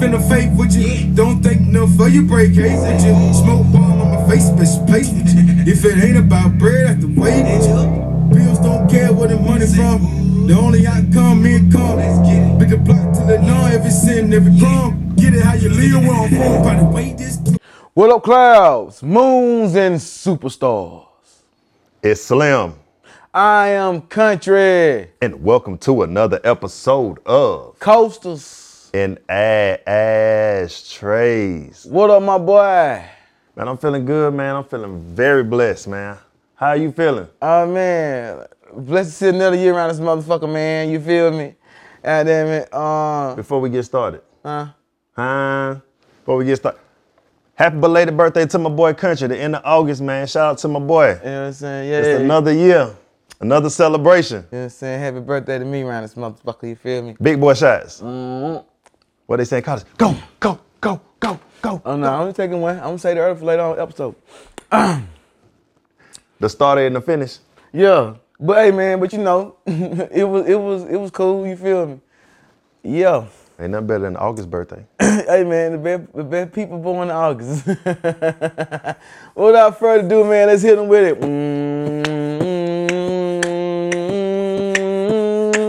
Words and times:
finna 0.00 0.20
fake 0.28 0.50
with 0.56 0.74
you. 0.74 1.14
Don't 1.14 1.42
think 1.42 1.60
enough 1.60 1.94
for 1.96 2.08
you 2.08 2.22
break 2.22 2.54
hate 2.54 2.80
with 2.80 3.04
you. 3.04 3.14
Smoke 3.34 3.70
bomb 3.70 4.00
on 4.00 4.10
my 4.10 4.28
face, 4.30 4.48
bitch, 4.50 4.86
place 4.86 5.10
with 5.12 5.28
you. 5.34 5.44
If 5.70 5.84
it 5.84 6.02
ain't 6.02 6.16
about 6.16 6.58
bread, 6.58 6.86
I 6.86 6.88
have 6.90 7.00
to 7.00 7.06
wait 7.06 7.42
with 7.44 7.68
you. 7.68 8.34
Bills 8.34 8.58
don't 8.60 8.88
care 8.88 9.12
where 9.12 9.28
the 9.28 9.36
money 9.36 9.66
from. 9.66 10.46
The 10.46 10.54
only 10.54 10.86
outcome, 10.86 11.44
income. 11.44 12.58
Bigger 12.58 12.78
block 12.78 13.12
till 13.14 13.28
it 13.28 13.42
know 13.42 13.66
every 13.66 13.90
sin, 13.90 14.32
every 14.32 14.58
crumb. 14.58 15.14
Get 15.16 15.34
it 15.34 15.42
how 15.42 15.54
you 15.54 15.68
live, 15.68 16.02
where 16.02 16.14
I'm 16.14 16.28
from. 16.30 16.62
By 16.64 16.76
the 16.76 16.84
way, 16.86 17.12
this. 17.12 17.38
What 17.92 18.10
up, 18.10 18.22
clouds, 18.22 19.02
moons, 19.02 19.74
and 19.74 19.96
superstars? 19.96 21.06
It's 22.02 22.22
Slim, 22.22 22.74
I 23.34 23.68
am 23.68 24.00
country 24.02 25.10
and 25.20 25.42
welcome 25.44 25.76
to 25.78 26.02
another 26.02 26.40
episode 26.42 27.18
of 27.26 27.78
coasters. 27.78 28.59
In 28.92 29.18
A- 29.30 29.78
Ashtrays. 29.86 31.86
What 31.86 32.10
up, 32.10 32.22
my 32.22 32.38
boy? 32.38 33.04
Man, 33.54 33.68
I'm 33.68 33.76
feeling 33.78 34.04
good, 34.04 34.34
man. 34.34 34.56
I'm 34.56 34.64
feeling 34.64 35.00
very 35.14 35.44
blessed, 35.44 35.88
man. 35.88 36.18
How 36.56 36.72
you 36.72 36.90
feeling? 36.90 37.28
Oh 37.40 37.66
man, 37.66 38.46
blessed 38.74 39.10
to 39.10 39.14
see 39.16 39.28
another 39.28 39.56
year 39.56 39.74
around 39.74 39.90
this 39.90 40.00
motherfucker, 40.00 40.52
man. 40.52 40.90
You 40.90 41.00
feel 41.00 41.30
me? 41.30 41.54
God 42.02 42.24
damn 42.26 42.46
it. 42.48 42.74
Um, 42.74 43.36
Before 43.36 43.60
we 43.60 43.70
get 43.70 43.84
started, 43.84 44.22
Huh? 44.44 44.66
huh? 45.14 45.76
Before 46.20 46.36
we 46.36 46.44
get 46.44 46.56
started, 46.56 46.80
happy 47.54 47.78
belated 47.78 48.16
birthday 48.16 48.44
to 48.46 48.58
my 48.58 48.70
boy 48.70 48.92
Country, 48.92 49.28
the 49.28 49.38
end 49.38 49.54
of 49.56 49.62
August, 49.64 50.02
man. 50.02 50.26
Shout 50.26 50.52
out 50.52 50.58
to 50.58 50.68
my 50.68 50.80
boy. 50.80 51.10
you 51.10 51.14
know 51.30 51.40
what 51.42 51.46
I'm 51.46 51.52
saying? 51.52 51.90
Yeah. 51.90 51.98
It's 51.98 52.08
yeah. 52.08 52.16
another 52.24 52.52
year, 52.52 52.96
another 53.40 53.70
celebration. 53.70 54.38
You 54.38 54.42
know 54.42 54.48
what 54.58 54.64
I'm 54.64 54.70
saying? 54.70 55.00
Happy 55.00 55.20
birthday 55.20 55.58
to 55.60 55.64
me 55.64 55.82
around 55.82 56.02
this 56.02 56.14
motherfucker. 56.14 56.68
You 56.68 56.76
feel 56.76 57.02
me? 57.02 57.16
Big 57.22 57.40
boy 57.40 57.54
shots. 57.54 58.00
Mm-hmm. 58.00 58.66
What 59.30 59.36
they 59.36 59.44
say 59.44 59.58
in 59.58 59.62
college? 59.62 59.84
Go, 59.96 60.16
go, 60.40 60.58
go, 60.80 61.00
go, 61.20 61.38
go. 61.62 61.80
Oh 61.84 61.96
no, 61.96 62.12
I'm 62.12 62.20
only 62.22 62.32
taking 62.32 62.60
one. 62.60 62.78
I'm 62.78 62.82
gonna 62.82 62.98
say 62.98 63.14
the 63.14 63.20
earth 63.20 63.38
for 63.38 63.44
later 63.44 63.62
on 63.62 63.78
episode. 63.78 64.16
The 66.40 66.48
starter 66.48 66.84
and 66.84 66.96
the 66.96 67.00
finish. 67.00 67.38
Yeah, 67.72 68.14
but 68.40 68.56
hey 68.56 68.72
man, 68.72 68.98
but 68.98 69.12
you 69.12 69.20
know, 69.20 69.54
it 69.66 70.28
was 70.28 70.48
it 70.48 70.58
was 70.58 70.82
it 70.82 70.96
was 70.96 71.12
cool. 71.12 71.46
You 71.46 71.54
feel 71.54 71.86
me? 71.86 72.00
Yeah. 72.82 73.26
Ain't 73.60 73.70
nothing 73.70 73.86
better 73.86 74.02
than 74.02 74.16
August 74.16 74.50
birthday. 74.50 74.84
hey 75.00 75.44
man, 75.44 75.72
the 75.72 75.78
best, 75.78 76.12
the 76.12 76.24
best 76.24 76.52
people 76.52 76.80
born 76.80 77.08
in 77.08 77.14
August. 77.14 77.64
Without 79.36 79.78
further 79.78 80.06
ado, 80.06 80.24
man, 80.24 80.48
let's 80.48 80.62
hit 80.62 80.74
them 80.74 80.88
with 80.88 81.06
it. 81.06 81.20
Mm-hmm. 81.20 82.50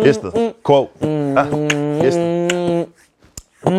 It's 0.03 0.17
the 0.17 0.55
quote. 0.63 0.91
Ah, 1.03 1.45
it's 1.45 1.51
the, 1.51 2.01
it's 2.03 2.15
the 2.15 2.47
quote. 2.49 2.60
You 3.63 3.69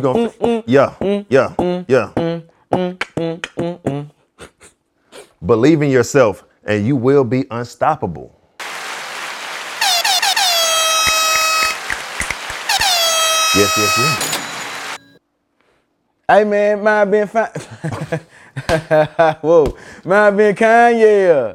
gonna, 0.00 0.62
yeah, 0.66 0.94
yeah, 1.28 1.52
yeah. 1.88 2.12
Believe 5.44 5.82
in 5.82 5.90
yourself 5.90 6.44
and 6.64 6.86
you 6.86 6.94
will 6.94 7.24
be 7.24 7.46
unstoppable. 7.50 8.32
Yes, 13.56 13.76
yes, 13.76 13.98
yes. 13.98 14.36
Hey 16.28 16.44
man, 16.44 16.82
mine 16.82 17.10
being 17.10 17.26
fine. 17.26 17.48
Whoa, 19.40 19.76
mine 20.04 20.36
being 20.36 20.54
kind, 20.54 20.98
yeah. 20.98 21.54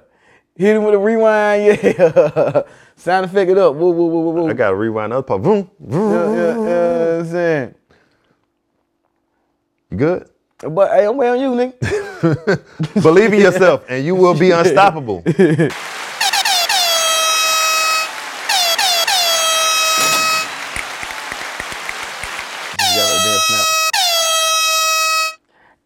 Hit 0.56 0.76
him 0.76 0.84
with 0.84 0.94
a 0.94 1.00
rewind, 1.00 1.80
yeah. 1.84 2.64
Sound 2.96 3.26
effect 3.26 3.50
it 3.50 3.58
up. 3.58 3.74
Whoa, 3.74 3.90
whoa, 3.90 4.06
whoa, 4.06 4.20
whoa, 4.20 4.32
whoa. 4.44 4.50
I 4.50 4.54
gotta 4.54 4.76
rewind 4.76 5.12
the 5.12 5.24
part. 5.24 5.42
Vroom, 5.42 5.70
vroom. 5.80 6.12
Yeah, 6.12 6.26
yeah, 6.26 6.36
yeah, 6.36 6.54
you 6.54 6.66
know 6.66 7.16
what 7.16 7.20
I'm 7.20 7.32
saying. 7.32 7.76
You 9.90 9.98
good? 9.98 10.30
But 10.60 10.92
hey, 10.92 11.06
I'm 11.08 11.18
waiting 11.18 11.44
on 11.44 11.58
you, 11.58 11.74
nigga. 11.74 11.82
Believe 13.02 13.34
in 13.34 13.40
yourself 13.48 13.86
and 13.90 14.06
you 14.06 14.14
will 14.14 14.38
be 14.38 14.52
unstoppable. 14.52 15.24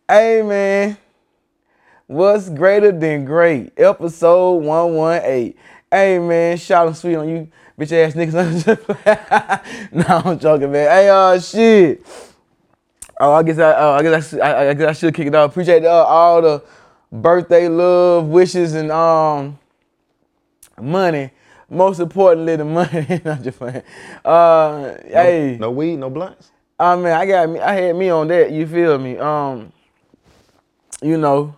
Hey 0.08 0.44
man, 0.44 0.98
what's 2.08 2.50
greater 2.50 2.92
than 2.92 3.26
great? 3.26 3.72
Episode 3.78 4.56
118. 4.58 5.54
Hey 5.92 6.20
man, 6.20 6.58
shout 6.58 6.88
out 6.88 6.98
sweet 6.98 7.16
on 7.16 7.30
you, 7.30 7.50
bitch 7.80 7.92
ass 7.92 8.14
niggas. 8.14 9.92
no, 9.92 10.32
I'm 10.32 10.40
joking, 10.40 10.72
man. 10.72 10.90
Hey, 10.90 11.10
uh, 11.10 11.40
shit. 11.40 12.06
Oh, 13.20 13.34
I 13.34 13.44
guess 13.44 13.60
I, 13.60 13.72
uh, 13.72 13.92
I 13.92 14.04
guess 14.04 14.34
I, 14.34 14.38
I, 14.40 14.70
I 14.70 14.74
guess 14.74 14.90
I 14.90 14.94
should 14.94 15.14
kick 15.14 15.28
it 15.28 15.36
off. 15.36 15.52
Appreciate 15.52 15.86
uh, 15.86 16.04
all 16.04 16.42
the 16.42 16.64
birthday 17.12 17.70
love, 17.70 18.28
wishes, 18.28 18.74
and 18.74 18.92
um, 18.92 19.58
money. 20.82 21.32
Most 21.70 22.00
importantly, 22.00 22.58
the 22.58 22.66
money. 22.66 23.22
I'm 23.26 23.42
just 23.42 23.58
playing. 23.58 23.84
Uh, 24.24 24.96
hey. 25.06 25.58
No 25.60 25.72
weed, 25.72 25.96
no 25.96 26.10
blunts. 26.10 26.52
I 26.78 26.96
mean, 26.98 27.08
I 27.08 27.26
got 27.26 27.50
me. 27.50 27.60
I 27.60 27.74
had 27.74 27.96
me 27.96 28.10
on 28.10 28.28
that. 28.28 28.52
You 28.52 28.68
feel 28.68 28.98
me? 28.98 29.18
Um, 29.18 29.72
you 31.02 31.18
know, 31.18 31.56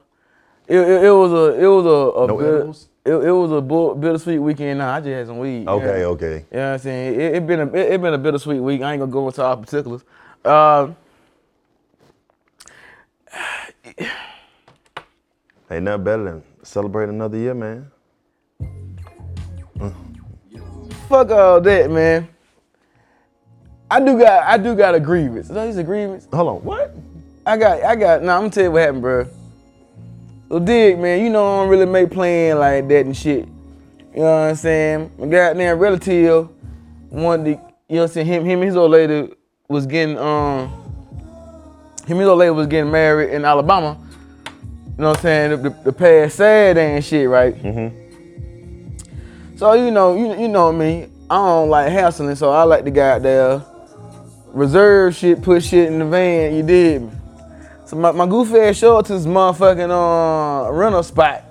it, 0.67 0.77
it, 0.77 1.03
it 1.05 1.11
was 1.11 1.31
a 1.31 1.63
it 1.63 1.67
was 1.67 1.85
a, 1.85 2.19
a 2.19 2.27
No 2.27 2.39
edibles? 2.39 2.87
it, 3.05 3.13
it 3.13 3.31
was 3.31 3.51
a 3.51 3.61
bittersweet 3.95 4.41
weekend. 4.41 4.79
Nah, 4.79 4.95
I 4.95 4.99
just 4.99 5.09
had 5.09 5.27
some 5.27 5.39
weed. 5.39 5.67
Okay, 5.67 6.03
okay. 6.03 6.45
You 6.51 6.57
know 6.57 6.67
what 6.67 6.73
I'm 6.73 6.79
saying? 6.79 7.13
It, 7.13 7.35
it 7.35 7.47
been 7.47 7.59
a 7.61 7.67
it, 7.67 7.93
it 7.93 8.01
been 8.01 8.13
a 8.13 8.17
bittersweet 8.17 8.61
week. 8.61 8.81
I 8.81 8.93
ain't 8.93 8.99
gonna 8.99 9.11
go 9.11 9.27
into 9.27 9.43
all 9.43 9.57
particulars. 9.57 10.03
Uh, 10.43 10.89
Ain't 15.69 15.83
nothing 15.83 16.03
better 16.03 16.23
than 16.23 16.43
celebrate 16.63 17.09
another 17.09 17.37
year, 17.37 17.53
man. 17.53 17.91
fuck 21.07 21.29
all 21.31 21.61
that, 21.61 21.89
man. 21.89 22.27
I 23.89 23.99
do 24.01 24.17
got 24.19 24.43
I 24.43 24.57
do 24.57 24.75
got 24.75 24.95
a 24.95 24.99
grievance. 24.99 25.47
These 25.47 25.77
a 25.77 25.83
grievance. 25.83 26.27
Hold 26.33 26.49
on, 26.49 26.63
what? 26.63 26.93
I 27.45 27.55
got, 27.55 27.83
I 27.83 27.95
got. 27.95 28.21
Nah, 28.21 28.35
I'm 28.35 28.41
gonna 28.41 28.51
tell 28.51 28.65
you 28.65 28.71
what 28.71 28.81
happened, 28.81 29.01
bro. 29.01 29.27
Well, 30.49 30.59
dig, 30.61 30.97
man. 30.99 31.23
You 31.23 31.29
know 31.29 31.45
I 31.45 31.61
don't 31.61 31.69
really 31.69 31.85
make 31.85 32.09
plan 32.11 32.59
like 32.59 32.87
that 32.87 33.05
and 33.05 33.15
shit. 33.15 33.47
You 34.13 34.23
know 34.23 34.31
what 34.31 34.49
I'm 34.49 34.55
saying? 34.55 35.11
My 35.17 35.27
goddamn 35.27 35.77
relative 35.77 36.49
wanted 37.09 37.43
to, 37.43 37.49
you 37.49 37.55
know 37.55 38.01
what 38.01 38.01
I'm 38.03 38.07
saying? 38.09 38.27
Him, 38.27 38.45
him, 38.45 38.59
and 38.59 38.67
his 38.67 38.75
old 38.75 38.91
lady 38.91 39.29
was 39.67 39.85
getting, 39.85 40.17
um, 40.17 40.69
him, 42.05 42.11
and 42.11 42.19
his 42.19 42.27
old 42.27 42.39
lady 42.39 42.51
was 42.51 42.67
getting 42.67 42.91
married 42.91 43.31
in 43.31 43.43
Alabama. 43.45 43.97
You 44.97 45.03
know 45.03 45.09
what 45.09 45.17
I'm 45.17 45.21
saying? 45.21 45.49
The, 45.51 45.69
the, 45.69 45.83
the 45.83 45.93
past 45.93 46.37
Saturday 46.37 46.95
and 46.95 47.05
shit, 47.05 47.29
right? 47.29 47.53
Mhm. 47.53 47.93
So 49.59 49.73
you 49.73 49.91
know, 49.91 50.15
you 50.15 50.39
you 50.41 50.47
know 50.47 50.71
me. 50.71 51.07
I 51.29 51.35
don't 51.35 51.69
like 51.69 51.91
hassling, 51.91 52.35
so 52.35 52.51
I 52.51 52.63
like 52.63 52.85
to 52.85 52.91
go 52.91 53.03
out 53.03 53.21
there, 53.21 53.61
reserve 54.47 55.15
shit, 55.15 55.41
put 55.41 55.63
shit 55.63 55.91
in 55.91 55.99
the 55.99 56.05
van. 56.05 56.55
You 56.55 56.63
did 56.63 57.01
me. 57.01 57.11
So 57.87 57.95
my, 57.95 58.11
my 58.11 58.27
goofy 58.27 58.59
ass 58.59 58.75
showed 58.75 58.97
up 58.97 59.05
to 59.05 59.13
this 59.13 59.25
motherfucking 59.25 59.89
uh, 60.67 60.69
rental 60.73 61.03
spot. 61.03 61.45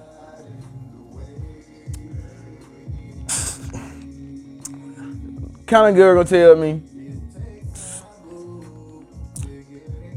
Kind 5.66 5.88
of 5.88 5.94
girl 5.94 6.22
gonna 6.22 6.28
tell 6.28 6.56
me 6.56 6.82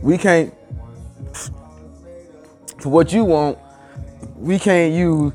we 0.01 0.17
can't 0.17 0.53
for 2.79 2.89
what 2.89 3.13
you 3.13 3.23
want. 3.23 3.57
We 4.35 4.59
can't 4.59 4.93
use 4.93 5.31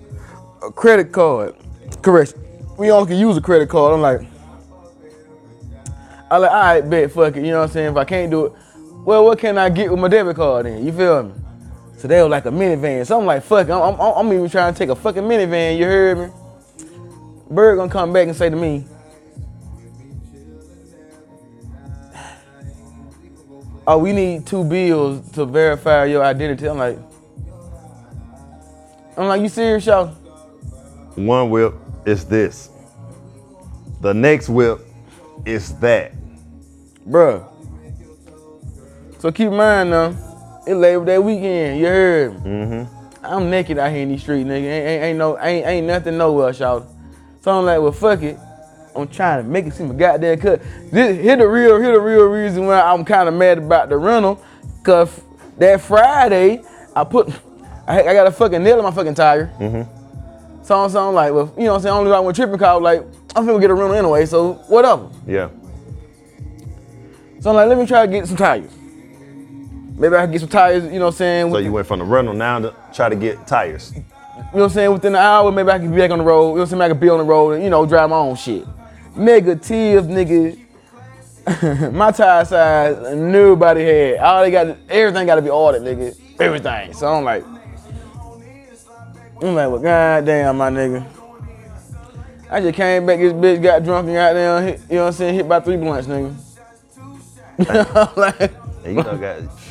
a 0.63 0.71
credit 0.71 1.13
card. 1.13 1.55
Correct. 2.03 2.35
We 2.77 2.91
only 2.91 3.09
can 3.09 3.19
use 3.19 3.39
a 3.39 3.41
credit 3.41 3.71
card. 3.71 3.95
I'm 3.95 4.03
like, 4.03 4.21
I 6.31 6.37
like, 6.37 6.51
all 6.51 6.57
right, 6.57 6.81
bet, 6.83 7.11
fuck 7.11 7.37
it. 7.37 7.45
You 7.45 7.53
know 7.53 7.61
what 7.61 7.65
I'm 7.65 7.71
saying? 7.71 7.91
If 7.93 7.97
I 7.97 8.05
can't 8.05 8.31
do 8.31 8.47
it, 8.47 8.53
well, 9.05 9.25
what 9.25 9.39
can 9.39 9.59
I 9.59 9.69
get 9.69 9.91
with 9.91 10.01
my 10.01 10.09
debit 10.09 10.37
card 10.37 10.67
then? 10.67 10.85
You 10.85 10.93
feel 10.93 11.25
me? 11.25 11.35
So 11.99 12.09
they 12.09 12.23
was 12.23 12.31
like 12.31 12.47
a 12.47 12.51
minivan. 12.51 13.07
So 13.07 13.19
I'm 13.19 13.27
like, 13.27 13.43
fuck. 13.43 13.69
I'm, 13.69 13.99
I'm, 13.99 14.01
I'm 14.01 14.33
even 14.33 14.49
trying 14.49 14.73
to 14.73 14.79
take 14.79 14.89
a 14.89 14.95
fucking 14.95 15.23
minivan. 15.23 15.79
You 15.79 15.85
heard 15.85 16.19
me? 16.19 16.29
Bird 17.51 17.77
gonna 17.77 17.91
come 17.91 18.13
back 18.13 18.27
and 18.27 18.37
say 18.37 18.49
to 18.51 18.57
me, 18.57 18.85
oh, 23.87 23.99
we 23.99 24.13
need 24.13 24.47
two 24.47 24.65
bills 24.65 25.31
to 25.33 25.45
verify 25.45 26.07
your 26.07 26.25
identity. 26.25 26.67
I'm 26.67 26.79
like, 26.79 26.99
I'm 29.17 29.29
like, 29.29 29.43
you 29.43 29.49
serious, 29.49 29.87
y'all? 29.87 30.09
One 31.17 31.51
whip 31.51 31.75
is 32.05 32.25
this. 32.25 32.71
The 34.01 34.13
next 34.13 34.49
whip 34.49 34.81
is 35.45 35.79
that. 35.79 36.13
Bruh. 37.09 37.54
So 39.25 39.33
keep 39.33 39.49
in 39.49 39.57
mind 39.57 39.89
now, 39.89 40.15
it 40.67 40.75
Labor 40.75 41.07
Day 41.07 41.19
weekend, 41.19 41.81
you 41.81 41.87
heard 41.87 42.45
me? 42.45 42.51
Mm-hmm. 42.51 43.25
I'm 43.25 43.49
naked 43.49 43.79
out 43.79 43.91
here 43.91 44.03
in 44.03 44.11
these 44.11 44.21
streets, 44.21 44.47
nigga. 44.47 44.65
Ain't, 44.65 44.87
ain't, 44.87 45.03
ain't 45.03 45.19
no, 45.19 45.39
ain't, 45.39 45.67
ain't 45.67 45.87
nothing 45.87 46.19
nowhere, 46.19 46.51
y'all. 46.51 46.87
So 47.41 47.51
I'm 47.51 47.65
like, 47.65 47.81
well, 47.81 47.91
fuck 47.91 48.21
it. 48.21 48.39
I'm 48.95 49.09
trying 49.09 49.43
to 49.43 49.49
make 49.49 49.65
it 49.65 49.73
seem 49.73 49.91
a 49.91 49.95
goddamn 49.95 50.39
cut. 50.41 50.61
This, 50.93 51.19
here 51.23 51.37
the 51.37 51.49
real, 51.49 51.81
here 51.81 51.93
the 51.93 52.01
real 52.01 52.27
reason 52.27 52.67
why 52.67 52.79
I'm 52.79 53.03
kind 53.03 53.27
of 53.27 53.35
mad 53.35 53.57
about 53.57 53.89
the 53.89 53.97
rental, 53.97 54.45
cause 54.83 55.23
that 55.57 55.81
Friday 55.81 56.63
I 56.95 57.05
put, 57.05 57.31
I, 57.87 58.03
I 58.03 58.13
got 58.13 58.27
a 58.27 58.31
fucking 58.31 58.63
nail 58.63 58.77
in 58.77 58.85
my 58.85 58.91
fucking 58.91 59.15
tire. 59.15 59.51
So 60.65 60.85
I'm, 60.85 60.91
so 60.91 61.09
I'm 61.09 61.15
like, 61.15 61.33
well, 61.33 61.51
you 61.57 61.65
know 61.65 61.71
what 61.71 61.77
I'm 61.77 61.83
saying? 61.83 61.95
Only 61.95 62.11
like 62.11 62.23
when 62.23 62.35
tripping 62.35 62.59
car, 62.59 62.79
like 62.79 63.01
I'm 63.35 63.47
finna 63.47 63.59
get 63.59 63.71
a 63.71 63.75
rental 63.75 63.95
anyway, 63.95 64.27
so 64.27 64.53
whatever. 64.69 65.09
Yeah. 65.27 65.49
So 67.41 67.49
I'm 67.49 67.57
like, 67.57 67.69
let 67.69 67.79
me 67.79 67.87
try 67.87 68.05
to 68.05 68.13
get 68.13 68.27
some 68.27 68.37
tires. 68.37 68.71
Maybe 69.97 70.17
I 70.17 70.23
can 70.23 70.33
get 70.33 70.41
some 70.41 70.49
tires, 70.49 70.85
you 70.85 70.99
know 70.99 71.07
what 71.07 71.07
I'm 71.07 71.17
saying? 71.17 71.53
So 71.53 71.59
you 71.59 71.73
went 71.73 71.87
from 71.87 72.01
the 72.01 72.05
rental 72.05 72.35
now 72.35 72.59
to 72.59 72.75
try 72.93 73.09
to 73.09 73.15
get 73.15 73.47
tires. 73.47 73.93
you 73.95 74.01
know 74.01 74.45
what 74.51 74.63
I'm 74.65 74.71
saying? 74.71 74.93
Within 74.93 75.15
an 75.15 75.21
hour, 75.21 75.53
maybe 75.53 75.71
I 75.71 75.79
can 75.79 75.91
be 75.91 75.97
back 75.97 76.11
on 76.11 76.19
the 76.19 76.25
road. 76.25 76.49
You 76.49 76.55
know 76.55 76.55
what 76.55 76.63
I'm 76.63 76.69
saying? 76.71 76.83
I 76.83 76.89
can 76.89 76.99
be 76.99 77.09
on 77.09 77.19
the 77.19 77.25
road 77.25 77.53
and, 77.53 77.63
you 77.63 77.71
know, 77.71 77.87
drive 77.87 78.11
my 78.11 78.17
own 78.17 78.35
shit. 78.35 78.67
Negative, 79.15 80.05
nigga. 80.05 80.59
my 81.93 82.11
tire 82.11 82.45
size, 82.45 83.15
nobody 83.17 83.85
had. 83.85 84.19
All 84.19 84.43
they 84.43 84.51
got, 84.51 84.77
everything 84.89 85.27
got 85.27 85.37
to 85.37 85.43
be 85.43 85.51
ordered, 85.51 85.83
nigga. 85.83 86.19
Everything. 86.41 86.93
So 86.93 87.07
I'm 87.07 87.23
like, 87.23 87.45
I'm 89.41 89.55
like, 89.55 89.69
well, 89.69 89.79
goddamn, 89.79 90.57
my 90.57 90.71
nigga. 90.71 91.07
I 92.51 92.61
just 92.61 92.75
came 92.75 93.07
back, 93.07 93.19
this 93.19 93.33
bitch 93.33 93.63
got 93.63 93.85
drunk 93.85 94.07
and 94.07 94.17
goddamn, 94.17 94.63
hit, 94.65 94.81
you 94.89 94.97
know 94.97 95.03
what 95.03 95.07
I'm 95.09 95.13
saying? 95.13 95.35
Hit 95.35 95.49
by 95.49 95.61
three 95.61 95.77
blunts, 95.77 96.09
nigga. 96.09 96.35
like, 98.17 98.53
you 98.87 98.95
know, 98.95 99.19
got, 99.19 99.39
mm, 99.39 99.64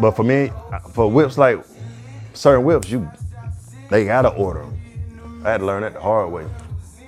but 0.00 0.12
for 0.12 0.24
me, 0.24 0.50
for 0.92 1.10
whips 1.10 1.38
like 1.38 1.58
certain 2.32 2.64
whips, 2.64 2.90
you 2.90 3.08
they 3.90 4.04
gotta 4.06 4.30
order 4.30 4.62
'em. 4.62 5.42
I 5.44 5.50
had 5.52 5.58
to 5.58 5.66
learn 5.66 5.82
that 5.82 5.92
the 5.94 6.00
hard 6.00 6.32
way 6.32 6.46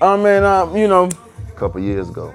I 0.00 0.16
mean, 0.16 0.44
um, 0.44 0.76
you 0.76 0.88
know, 0.88 1.08
a 1.48 1.52
couple 1.58 1.80
years 1.80 2.10
ago. 2.10 2.34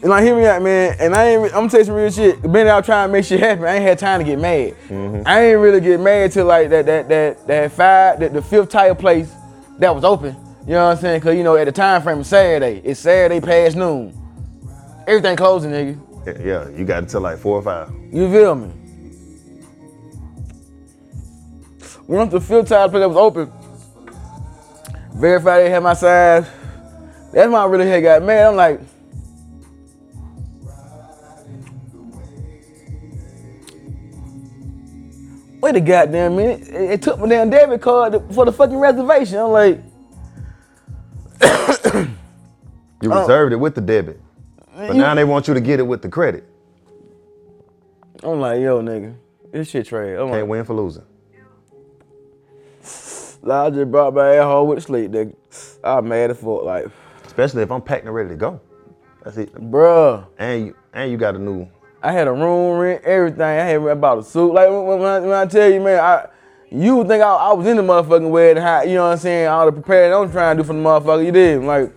And 0.00 0.10
like, 0.10 0.24
hear 0.24 0.34
me 0.34 0.46
out, 0.46 0.62
man. 0.62 0.96
And 0.98 1.14
I 1.14 1.26
ain't, 1.28 1.44
I'm 1.44 1.50
gonna 1.50 1.68
tell 1.68 1.80
you 1.80 1.86
some 1.86 1.94
real 1.94 2.10
shit. 2.10 2.42
Been 2.42 2.66
out 2.66 2.84
trying 2.84 3.08
to 3.08 3.12
make 3.12 3.24
shit 3.24 3.38
happen. 3.38 3.64
I 3.64 3.74
ain't 3.76 3.82
had 3.84 3.98
time 3.98 4.18
to 4.20 4.24
get 4.24 4.38
mad. 4.38 4.74
I 5.26 5.44
ain't 5.44 5.60
really 5.60 5.80
get 5.80 6.00
mad 6.00 6.32
till 6.32 6.46
like 6.46 6.70
that, 6.70 6.86
that, 6.86 7.08
that, 7.08 7.46
that 7.46 7.72
five, 7.72 8.18
that 8.20 8.32
the 8.32 8.42
fifth 8.42 8.70
tire 8.70 8.94
place 8.96 9.30
that 9.78 9.94
was 9.94 10.02
open. 10.02 10.34
You 10.66 10.72
know 10.72 10.86
what 10.86 10.96
I'm 10.96 11.02
saying? 11.02 11.20
Cause 11.20 11.36
you 11.36 11.44
know, 11.44 11.56
at 11.56 11.66
the 11.66 11.72
time 11.72 12.02
frame 12.02 12.20
it's 12.20 12.30
Saturday. 12.30 12.80
It's 12.84 13.00
Saturday 13.00 13.40
past 13.40 13.76
noon. 13.76 14.18
Everything 15.06 15.36
closing, 15.36 15.70
nigga. 15.70 16.11
Yeah, 16.26 16.68
you 16.70 16.84
got 16.84 16.98
until 17.02 17.20
like 17.20 17.38
four 17.38 17.58
or 17.58 17.62
five. 17.62 17.90
You 18.12 18.30
feel 18.30 18.54
me? 18.54 18.72
We 22.06 22.16
went 22.16 22.30
to 22.30 22.38
the 22.38 22.44
fifth 22.44 22.68
tire 22.68 22.88
place 22.88 23.00
that 23.00 23.08
was 23.08 23.16
open. 23.16 23.52
Verified 25.14 25.66
they 25.66 25.70
had 25.70 25.82
my 25.82 25.94
size. 25.94 26.46
That's 27.32 27.46
when 27.50 27.54
I 27.54 27.64
really 27.66 27.88
had 27.88 28.02
got 28.02 28.22
mad. 28.22 28.48
I'm 28.48 28.56
like, 28.56 28.80
wait 35.60 35.76
a 35.76 35.80
goddamn 35.80 36.36
minute. 36.36 36.68
It, 36.68 36.90
it 36.92 37.02
took 37.02 37.18
my 37.18 37.28
damn 37.28 37.50
debit 37.50 37.80
card 37.80 38.12
to- 38.12 38.20
for 38.34 38.44
the 38.44 38.52
fucking 38.52 38.76
reservation. 38.78 39.38
I'm 39.38 39.50
like, 39.50 39.80
You 43.02 43.10
reserved 43.12 43.52
it 43.52 43.56
with 43.56 43.74
the 43.74 43.80
debit, 43.80 44.20
but 44.88 44.96
now 44.96 45.14
they 45.14 45.24
want 45.24 45.48
you 45.48 45.54
to 45.54 45.60
get 45.60 45.80
it 45.80 45.84
with 45.84 46.02
the 46.02 46.08
credit. 46.08 46.44
I'm 48.22 48.40
like, 48.40 48.60
yo, 48.60 48.80
nigga, 48.80 49.14
this 49.50 49.68
shit 49.68 49.86
trash. 49.86 50.16
I'm 50.18 50.28
Can't 50.28 50.46
win 50.48 50.64
for 50.64 50.74
losing. 50.74 51.04
I 53.44 53.70
just 53.70 53.90
brought 53.90 54.14
my 54.14 54.36
ass 54.36 54.44
home 54.44 54.68
with 54.68 54.84
sleep, 54.84 55.10
nigga. 55.10 55.34
I'm 55.82 56.08
mad 56.08 56.30
as 56.30 56.38
fuck. 56.38 56.62
Like, 56.62 56.86
Especially 57.26 57.62
if 57.62 57.70
I'm 57.72 57.82
packed 57.82 58.04
and 58.04 58.14
ready 58.14 58.28
to 58.28 58.36
go. 58.36 58.60
That's 59.24 59.36
it. 59.36 59.54
bruh. 59.54 60.26
And 60.38 60.66
you 60.66 60.76
and 60.92 61.10
you 61.10 61.16
got 61.16 61.34
a 61.34 61.38
new. 61.38 61.68
I 62.02 62.12
had 62.12 62.26
a 62.28 62.32
room 62.32 62.78
rent, 62.78 63.04
everything. 63.04 63.40
I 63.42 63.52
had 63.52 63.82
about 63.82 64.18
a 64.18 64.22
suit. 64.24 64.52
Like 64.52 64.68
when, 64.68 64.84
when 64.84 65.02
I, 65.02 65.20
when 65.20 65.32
I 65.32 65.46
tell 65.46 65.70
you, 65.70 65.80
man, 65.80 65.98
I 66.00 66.28
you 66.70 66.96
would 66.96 67.08
think 67.08 67.22
I, 67.22 67.28
I 67.28 67.52
was 67.52 67.66
in 67.66 67.76
the 67.76 67.82
motherfucking 67.82 68.30
wedding. 68.30 68.62
How, 68.62 68.82
you 68.82 68.94
know 68.94 69.04
what 69.04 69.12
I'm 69.12 69.18
saying? 69.18 69.46
All 69.48 69.66
the 69.66 69.72
prepared 69.72 70.12
I'm 70.12 70.30
trying 70.30 70.56
to 70.56 70.62
do 70.62 70.66
for 70.66 70.72
the 70.72 70.80
motherfucker. 70.80 71.24
You 71.24 71.32
did. 71.32 71.62
Like, 71.62 71.92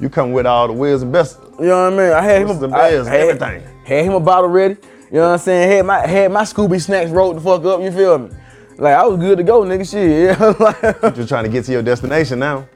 You 0.00 0.08
come 0.08 0.32
with 0.32 0.46
all 0.46 0.66
the 0.66 0.72
wheels 0.72 1.02
and 1.02 1.12
best. 1.12 1.38
You 1.60 1.66
know 1.66 1.90
what 1.90 2.00
I 2.00 2.04
mean? 2.04 2.12
I 2.12 2.22
had 2.22 2.42
him 2.42 2.48
What's 2.48 2.62
a, 2.62 2.66
the 2.66 2.74
I 2.76 2.88
had, 2.88 3.06
everything. 3.06 3.62
Had 3.84 4.04
him 4.04 4.14
a 4.14 4.20
bottle 4.20 4.48
ready. 4.48 4.76
You 5.10 5.18
know 5.18 5.26
what 5.26 5.32
I'm 5.32 5.38
saying? 5.38 5.70
Had 5.70 5.86
my 5.86 6.06
had 6.06 6.32
my 6.32 6.42
Scooby 6.42 6.80
snacks 6.80 7.10
rolled 7.10 7.36
the 7.36 7.40
fuck 7.40 7.64
up. 7.64 7.80
You 7.80 7.90
feel 7.92 8.18
me? 8.18 8.30
Like 8.78 8.94
I 8.94 9.06
was 9.06 9.18
good 9.18 9.38
to 9.38 9.44
go, 9.44 9.62
nigga. 9.62 9.88
Shit. 9.88 10.38
Yeah. 10.40 11.00
like, 11.02 11.14
Just 11.14 11.28
trying 11.28 11.44
to 11.44 11.50
get 11.50 11.64
to 11.66 11.72
your 11.72 11.82
destination 11.82 12.38
now. 12.38 12.66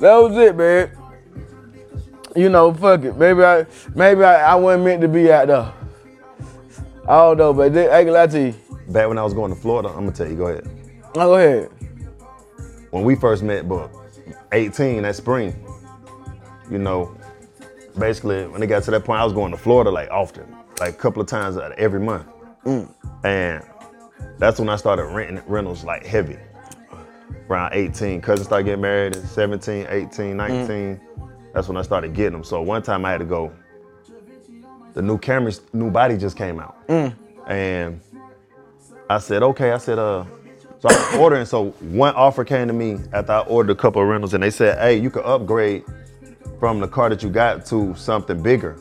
That 0.00 0.16
was 0.16 0.36
it, 0.36 0.56
man. 0.56 0.90
You 2.34 2.48
know, 2.48 2.74
fuck 2.74 3.04
it. 3.04 3.16
Maybe 3.16 3.44
I, 3.44 3.66
maybe 3.94 4.24
I, 4.24 4.52
I 4.52 4.54
wasn't 4.56 4.84
meant 4.84 5.00
to 5.02 5.08
be 5.08 5.32
out 5.32 5.46
there. 5.46 5.72
I 7.08 7.16
don't 7.18 7.38
know, 7.38 7.52
but 7.52 7.72
they, 7.72 7.90
I 7.90 8.04
can 8.04 8.12
lie 8.12 8.26
to 8.26 8.40
you. 8.48 8.54
Back 8.88 9.08
when 9.08 9.18
I 9.18 9.22
was 9.22 9.32
going 9.32 9.54
to 9.54 9.60
Florida, 9.60 9.88
I'm 9.90 10.04
gonna 10.04 10.12
tell 10.12 10.28
you. 10.28 10.36
Go 10.36 10.46
ahead. 10.48 10.68
Oh, 11.14 11.26
go 11.26 11.34
ahead. 11.36 11.70
When 12.90 13.04
we 13.04 13.14
first 13.14 13.42
met, 13.42 13.68
but 13.68 13.90
18 14.52 15.02
that 15.02 15.16
spring, 15.16 15.54
you 16.72 16.78
know, 16.78 17.14
basically 17.98 18.46
when 18.46 18.62
it 18.62 18.66
got 18.66 18.82
to 18.84 18.90
that 18.90 19.04
point, 19.04 19.20
I 19.20 19.24
was 19.24 19.34
going 19.34 19.52
to 19.52 19.58
Florida 19.58 19.90
like 19.90 20.10
often, 20.10 20.56
like 20.80 20.94
a 20.94 20.96
couple 20.96 21.20
of 21.20 21.28
times 21.28 21.56
out 21.58 21.72
of 21.72 21.78
every 21.78 22.00
month, 22.00 22.26
mm. 22.64 22.92
and 23.24 23.62
that's 24.38 24.58
when 24.58 24.70
I 24.70 24.76
started 24.76 25.04
renting 25.04 25.42
rentals 25.46 25.84
like 25.84 26.04
heavy. 26.06 26.38
Around 27.50 27.74
18, 27.74 28.22
cousins 28.22 28.46
started 28.46 28.64
getting 28.64 28.80
married 28.80 29.14
at 29.14 29.24
17, 29.24 29.86
18, 29.88 30.08
mm. 30.08 30.34
19. 30.34 31.00
That's 31.52 31.68
when 31.68 31.76
I 31.76 31.82
started 31.82 32.14
getting 32.14 32.32
them. 32.32 32.44
So 32.44 32.62
one 32.62 32.82
time 32.82 33.04
I 33.04 33.10
had 33.10 33.18
to 33.18 33.26
go. 33.26 33.52
The 34.94 35.02
new 35.02 35.18
Camry's 35.18 35.60
new 35.72 35.90
body 35.90 36.16
just 36.16 36.36
came 36.36 36.58
out, 36.58 36.86
mm. 36.86 37.14
and 37.46 38.00
I 39.08 39.18
said, 39.18 39.42
okay. 39.42 39.72
I 39.72 39.78
said, 39.78 39.98
uh, 39.98 40.24
so 40.80 40.88
I 40.88 40.92
was 40.92 41.14
ordering. 41.18 41.46
So 41.46 41.70
one 41.80 42.14
offer 42.14 42.44
came 42.44 42.68
to 42.68 42.74
me 42.74 42.98
after 43.12 43.32
I 43.32 43.40
ordered 43.40 43.72
a 43.72 43.74
couple 43.74 44.02
of 44.02 44.08
rentals, 44.08 44.34
and 44.34 44.42
they 44.42 44.50
said, 44.50 44.78
hey, 44.78 44.96
you 44.98 45.10
could 45.10 45.24
upgrade 45.24 45.84
from 46.62 46.78
the 46.78 46.86
car 46.86 47.08
that 47.08 47.24
you 47.24 47.28
got 47.28 47.66
to 47.66 47.92
something 47.96 48.40
bigger. 48.40 48.78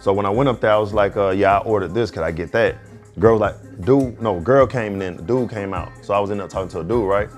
So 0.00 0.12
when 0.12 0.26
I 0.26 0.28
went 0.28 0.48
up 0.48 0.60
there, 0.60 0.72
I 0.72 0.76
was 0.76 0.92
like, 0.92 1.16
uh, 1.16 1.30
yeah, 1.30 1.56
I 1.56 1.60
ordered 1.62 1.94
this. 1.94 2.10
Could 2.10 2.24
I 2.24 2.32
get 2.32 2.50
that? 2.50 2.78
Girl 3.20 3.38
was 3.38 3.40
like, 3.40 3.84
dude, 3.84 4.20
no, 4.20 4.40
girl 4.40 4.66
came 4.66 5.00
in, 5.00 5.18
the 5.18 5.22
dude 5.22 5.48
came 5.48 5.72
out. 5.72 5.92
So 6.02 6.14
I 6.14 6.18
was 6.18 6.30
in 6.30 6.38
there 6.38 6.48
talking 6.48 6.68
to 6.70 6.80
a 6.80 6.84
dude, 6.84 7.04
right? 7.04 7.28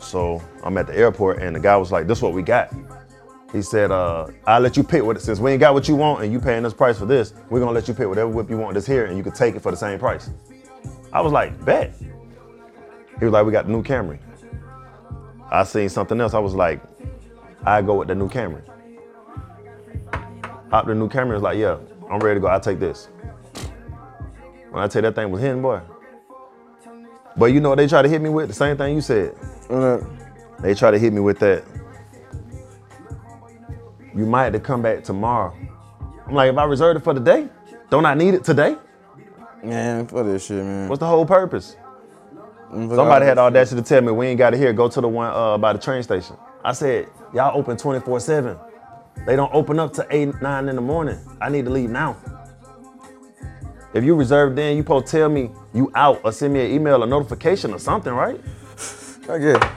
So 0.00 0.42
I'm 0.64 0.76
at 0.78 0.88
the 0.88 0.96
airport, 0.96 1.40
and 1.40 1.54
the 1.54 1.60
guy 1.60 1.76
was 1.76 1.92
like, 1.92 2.08
this 2.08 2.18
is 2.18 2.22
what 2.22 2.32
we 2.32 2.42
got. 2.42 2.74
He 3.52 3.62
said, 3.62 3.92
uh, 3.92 4.26
I'll 4.48 4.60
let 4.60 4.76
you 4.76 4.82
pick 4.82 5.04
what 5.04 5.16
it 5.16 5.20
since 5.20 5.38
we 5.38 5.52
ain't 5.52 5.60
got 5.60 5.74
what 5.74 5.86
you 5.86 5.94
want 5.94 6.24
and 6.24 6.32
you 6.32 6.40
paying 6.40 6.64
this 6.64 6.74
price 6.74 6.98
for 6.98 7.06
this, 7.06 7.34
we're 7.50 7.60
gonna 7.60 7.70
let 7.70 7.86
you 7.86 7.94
pick 7.94 8.08
whatever 8.08 8.28
whip 8.28 8.50
you 8.50 8.58
want 8.58 8.74
this 8.74 8.84
here 8.84 9.04
and 9.04 9.16
you 9.16 9.22
can 9.22 9.32
take 9.32 9.54
it 9.54 9.60
for 9.60 9.70
the 9.70 9.76
same 9.76 10.00
price. 10.00 10.28
I 11.12 11.20
was 11.20 11.30
like, 11.30 11.64
bet. 11.64 11.94
He 13.20 13.24
was 13.24 13.32
like, 13.32 13.46
we 13.46 13.52
got 13.52 13.66
the 13.66 13.70
new 13.70 13.84
Camry. 13.84 14.18
I 15.52 15.62
seen 15.62 15.88
something 15.88 16.20
else. 16.20 16.34
I 16.34 16.40
was 16.40 16.56
like, 16.56 16.82
I 17.64 17.80
go 17.80 17.94
with 18.00 18.08
the 18.08 18.16
new 18.16 18.28
Camry. 18.28 18.68
Hopped 20.74 20.88
the 20.88 20.94
new 20.96 21.08
Camry. 21.08 21.34
Was 21.34 21.42
like, 21.42 21.56
yeah, 21.56 21.76
I'm 22.10 22.18
ready 22.18 22.38
to 22.38 22.40
go. 22.40 22.48
I 22.48 22.58
take 22.58 22.80
this. 22.80 23.06
When 24.72 24.82
I 24.82 24.88
tell 24.88 25.04
you 25.04 25.08
that 25.08 25.14
thing 25.14 25.30
was 25.30 25.40
hidden, 25.40 25.62
boy. 25.62 25.80
But 27.36 27.46
you 27.46 27.60
know 27.60 27.68
what 27.68 27.76
they 27.78 27.86
try 27.86 28.02
to 28.02 28.08
hit 28.08 28.20
me 28.20 28.28
with? 28.28 28.48
The 28.48 28.54
same 28.54 28.76
thing 28.76 28.96
you 28.96 29.00
said. 29.00 29.36
Uh, 29.70 30.00
They 30.58 30.74
try 30.74 30.90
to 30.90 30.98
hit 30.98 31.12
me 31.12 31.20
with 31.20 31.38
that. 31.38 31.62
You 34.16 34.26
might 34.26 34.44
have 34.44 34.52
to 34.54 34.58
come 34.58 34.82
back 34.82 35.04
tomorrow. 35.04 35.56
I'm 36.26 36.34
like, 36.34 36.50
if 36.50 36.58
I 36.58 36.64
reserved 36.64 36.98
it 36.98 37.04
for 37.04 37.14
the 37.14 37.20
day, 37.20 37.48
don't 37.88 38.04
I 38.04 38.14
need 38.14 38.34
it 38.34 38.42
today? 38.42 38.74
man, 39.62 40.08
for 40.08 40.24
this 40.24 40.46
shit, 40.46 40.56
man. 40.56 40.88
What's 40.88 40.98
the 40.98 41.06
whole 41.06 41.24
purpose? 41.24 41.76
Somebody 42.72 43.26
had 43.26 43.36
the 43.36 43.42
audacity 43.42 43.80
to 43.80 43.88
tell 43.88 44.02
me 44.02 44.10
we 44.10 44.26
ain't 44.26 44.38
got 44.38 44.54
it 44.54 44.56
here. 44.56 44.72
Go 44.72 44.88
to 44.88 45.00
the 45.00 45.06
one 45.06 45.30
uh, 45.32 45.56
by 45.56 45.72
the 45.72 45.78
train 45.78 46.02
station. 46.02 46.36
I 46.64 46.72
said, 46.72 47.08
y'all 47.32 47.56
open 47.56 47.76
24 47.76 48.18
7. 48.18 48.58
They 49.26 49.36
don't 49.36 49.52
open 49.54 49.78
up 49.78 49.92
to 49.94 50.06
8, 50.10 50.42
9 50.42 50.68
in 50.68 50.76
the 50.76 50.82
morning. 50.82 51.18
I 51.40 51.48
need 51.48 51.64
to 51.64 51.70
leave 51.70 51.90
now. 51.90 52.16
If 53.94 54.02
you 54.04 54.14
reserve 54.16 54.56
then, 54.56 54.76
you 54.76 54.82
supposed 54.82 55.06
tell 55.06 55.28
me 55.28 55.50
you 55.72 55.90
out 55.94 56.20
or 56.24 56.32
send 56.32 56.52
me 56.52 56.64
an 56.66 56.72
email 56.72 57.02
or 57.02 57.06
notification 57.06 57.72
or 57.72 57.78
something, 57.78 58.12
right? 58.12 58.40
I 59.30 59.38
guess. 59.38 59.70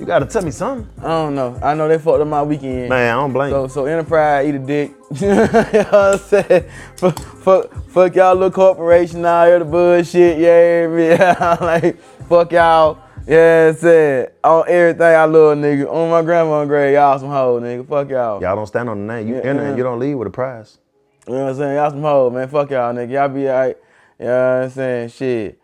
You 0.00 0.04
gotta 0.04 0.26
tell 0.26 0.42
me 0.42 0.50
something. 0.50 0.88
I 1.02 1.08
don't 1.08 1.34
know. 1.34 1.58
I 1.62 1.74
know 1.74 1.88
they 1.88 1.98
fucked 1.98 2.20
up 2.20 2.26
my 2.28 2.42
weekend. 2.42 2.88
Man, 2.90 3.12
I 3.12 3.20
don't 3.20 3.32
blame 3.32 3.50
So 3.50 3.62
you. 3.62 3.68
so 3.68 3.86
Enterprise 3.86 4.46
eat 4.46 4.54
a 4.54 4.58
dick. 4.58 4.90
you 5.20 5.26
know 5.28 5.44
what 5.46 5.94
I'm 5.94 6.18
saying? 6.18 6.64
Fuck, 6.96 7.18
fuck, 7.18 7.84
fuck 7.88 8.14
y'all 8.14 8.34
little 8.34 8.50
corporation 8.50 9.24
out 9.24 9.46
here, 9.46 9.58
the 9.60 9.64
bullshit, 9.64 10.38
yeah, 10.38 10.86
yeah. 10.96 11.56
like, 11.60 11.98
fuck 12.28 12.52
y'all. 12.52 12.98
Yeah, 13.26 13.72
I'm. 13.72 14.32
On 14.44 14.60
oh, 14.60 14.62
everything 14.62 15.02
I 15.02 15.24
love, 15.24 15.58
nigga. 15.58 15.92
On 15.92 16.10
my 16.10 16.22
grandma's 16.22 16.68
grave, 16.68 16.94
y'all 16.94 17.18
some 17.18 17.28
hoes, 17.28 17.60
nigga. 17.62 17.88
Fuck 17.88 18.10
y'all. 18.10 18.40
Y'all 18.40 18.54
don't 18.54 18.66
stand 18.66 18.88
on 18.88 19.04
the 19.06 19.14
name. 19.14 19.26
You 19.26 19.34
Yeah, 19.36 19.40
enter 19.42 19.62
yeah. 19.62 19.68
and 19.68 19.78
you 19.78 19.82
don't 19.82 19.98
leave 19.98 20.16
with 20.16 20.28
a 20.28 20.30
prize. 20.30 20.78
You 21.26 21.34
know 21.34 21.42
what 21.42 21.50
I'm 21.50 21.56
saying? 21.56 21.74
Y'all 21.76 21.90
some 21.90 22.02
hoes, 22.02 22.32
man. 22.32 22.48
Fuck 22.48 22.70
y'all, 22.70 22.94
nigga. 22.94 23.10
Y'all 23.10 23.28
be 23.28 23.48
alright. 23.48 23.76
You 24.20 24.26
know 24.26 24.58
what 24.58 24.64
I'm 24.64 24.70
saying? 24.70 25.08
Shit. 25.08 25.60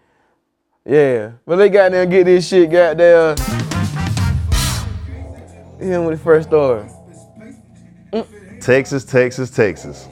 Yeah, 0.85 1.33
but 1.47 1.57
they 1.57 1.69
got 1.69 1.93
there 1.93 2.03
and 2.03 2.11
get 2.11 2.25
this 2.25 2.49
shit 2.49 2.69
got 2.69 2.97
there. 2.97 3.37
Him 5.79 6.05
with 6.05 6.19
the 6.19 6.25
first 6.25 6.49
story. 6.49 6.89
Mm. 8.13 8.61
Texas, 8.61 9.05
Texas, 9.05 9.51
Texas. 9.51 10.09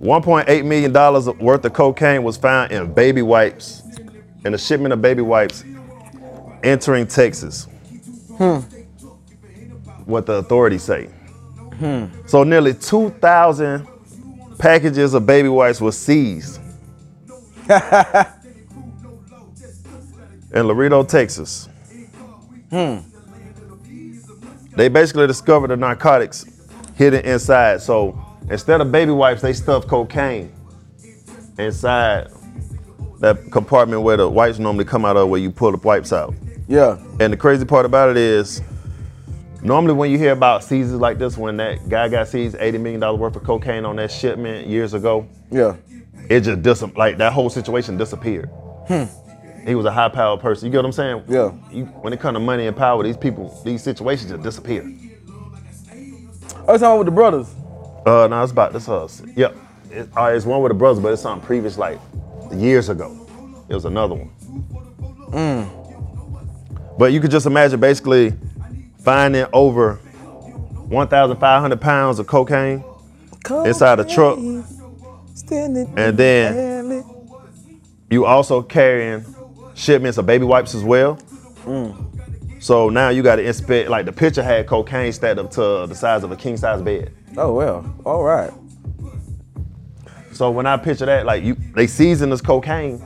$1.8 0.00 0.64
million 0.64 1.38
worth 1.38 1.64
of 1.64 1.72
cocaine 1.72 2.22
was 2.22 2.36
found 2.36 2.72
in 2.72 2.92
baby 2.92 3.22
wipes, 3.22 3.82
in 4.46 4.54
a 4.54 4.58
shipment 4.58 4.92
of 4.92 5.02
baby 5.02 5.22
wipes 5.22 5.64
entering 6.62 7.06
Texas. 7.06 7.64
Hmm. 8.38 8.58
What 10.04 10.26
the 10.26 10.34
authorities 10.34 10.84
say. 10.84 11.06
Hmm. 11.78 12.06
So 12.26 12.44
nearly 12.44 12.74
2,000 12.74 13.86
packages 14.58 15.14
of 15.14 15.26
baby 15.26 15.48
wipes 15.48 15.80
were 15.80 15.92
seized 15.92 16.60
in 17.68 17.82
Laredo, 20.54 21.02
Texas. 21.02 21.68
Hmm. 22.70 22.98
They 24.76 24.88
basically 24.88 25.26
discovered 25.26 25.68
the 25.68 25.76
narcotics 25.76 26.46
hidden 26.94 27.24
inside. 27.24 27.80
So 27.80 28.16
instead 28.48 28.80
of 28.80 28.92
baby 28.92 29.10
wipes, 29.10 29.42
they 29.42 29.52
stuffed 29.52 29.88
cocaine 29.88 30.52
inside 31.58 32.28
that 33.20 33.50
compartment 33.50 34.02
where 34.02 34.16
the 34.16 34.28
wipes 34.28 34.58
normally 34.58 34.84
come 34.84 35.04
out 35.04 35.16
of, 35.16 35.28
where 35.28 35.40
you 35.40 35.50
pull 35.50 35.72
the 35.72 35.78
wipes 35.78 36.12
out. 36.12 36.34
Yeah. 36.68 36.98
And 37.20 37.32
the 37.32 37.36
crazy 37.36 37.64
part 37.64 37.86
about 37.86 38.10
it 38.10 38.16
is, 38.16 38.60
normally 39.62 39.94
when 39.94 40.10
you 40.10 40.18
hear 40.18 40.32
about 40.32 40.64
seizures 40.64 40.92
like 41.00 41.18
this, 41.18 41.36
when 41.38 41.56
that 41.58 41.88
guy 41.88 42.08
got 42.08 42.28
seized 42.28 42.56
$80 42.56 42.80
million 42.80 43.18
worth 43.18 43.36
of 43.36 43.44
cocaine 43.44 43.84
on 43.84 43.96
that 43.96 44.10
shipment 44.10 44.66
years 44.66 44.94
ago, 44.94 45.26
Yeah. 45.50 45.76
it 46.28 46.40
just 46.40 46.62
dis- 46.62 46.82
like 46.96 47.18
that 47.18 47.32
whole 47.32 47.50
situation 47.50 47.96
disappeared. 47.96 48.50
Hmm. 48.88 49.04
He 49.66 49.74
was 49.74 49.86
a 49.86 49.90
high 49.90 50.08
powered 50.08 50.40
person. 50.40 50.66
You 50.66 50.72
get 50.72 50.78
what 50.78 50.86
I'm 50.86 50.92
saying? 50.92 51.24
Yeah. 51.28 51.52
You, 51.72 51.86
when 51.86 52.12
it 52.12 52.20
comes 52.20 52.36
to 52.36 52.40
money 52.40 52.66
and 52.68 52.76
power, 52.76 53.02
these 53.02 53.16
people, 53.16 53.60
these 53.64 53.82
situations 53.82 54.30
just 54.30 54.42
disappear. 54.42 54.82
I 56.68 56.72
was 56.72 56.80
talking 56.80 56.98
with 56.98 57.06
the 57.06 57.12
brothers. 57.12 57.52
Uh, 58.06 58.28
no, 58.28 58.42
it's 58.42 58.52
about 58.52 58.72
this. 58.72 58.88
Uh, 58.88 59.08
yep. 59.34 59.56
It, 59.90 60.08
uh, 60.16 60.24
it's 60.26 60.44
one 60.44 60.62
with 60.62 60.70
the 60.70 60.74
brothers, 60.74 61.02
but 61.02 61.12
it's 61.12 61.22
something 61.22 61.44
previous, 61.44 61.78
like 61.78 61.98
years 62.52 62.88
ago. 62.88 63.16
It 63.68 63.74
was 63.74 63.84
another 63.84 64.14
one. 64.14 64.30
Mm. 65.30 66.98
But 66.98 67.12
you 67.12 67.20
could 67.20 67.30
just 67.30 67.46
imagine 67.46 67.80
basically 67.80 68.34
finding 69.02 69.46
over 69.52 69.94
1,500 70.88 71.80
pounds 71.80 72.18
of 72.18 72.26
cocaine 72.26 72.84
inside 73.64 74.00
a 74.00 74.04
truck, 74.04 74.38
and 74.38 76.16
then 76.16 77.04
you 78.10 78.24
also 78.24 78.62
carrying 78.62 79.24
shipments 79.74 80.18
of 80.18 80.26
baby 80.26 80.44
wipes 80.44 80.74
as 80.74 80.82
well. 80.82 81.16
Mm. 81.64 82.62
So 82.62 82.88
now 82.88 83.10
you 83.10 83.22
got 83.22 83.36
to 83.36 83.44
inspect. 83.44 83.90
Like 83.90 84.06
the 84.06 84.12
picture 84.12 84.42
had 84.42 84.66
cocaine 84.66 85.12
stacked 85.12 85.38
up 85.38 85.50
to 85.52 85.86
the 85.86 85.94
size 85.94 86.22
of 86.24 86.32
a 86.32 86.36
king 86.36 86.56
size 86.56 86.80
bed. 86.82 87.12
Oh 87.36 87.52
well. 87.52 87.94
All 88.04 88.22
right. 88.22 88.50
So 90.36 90.50
when 90.50 90.66
I 90.66 90.76
picture 90.76 91.06
that, 91.06 91.24
like 91.24 91.42
you, 91.42 91.56
they 91.74 91.86
season 91.86 92.30
this 92.30 92.40
cocaine, 92.42 93.00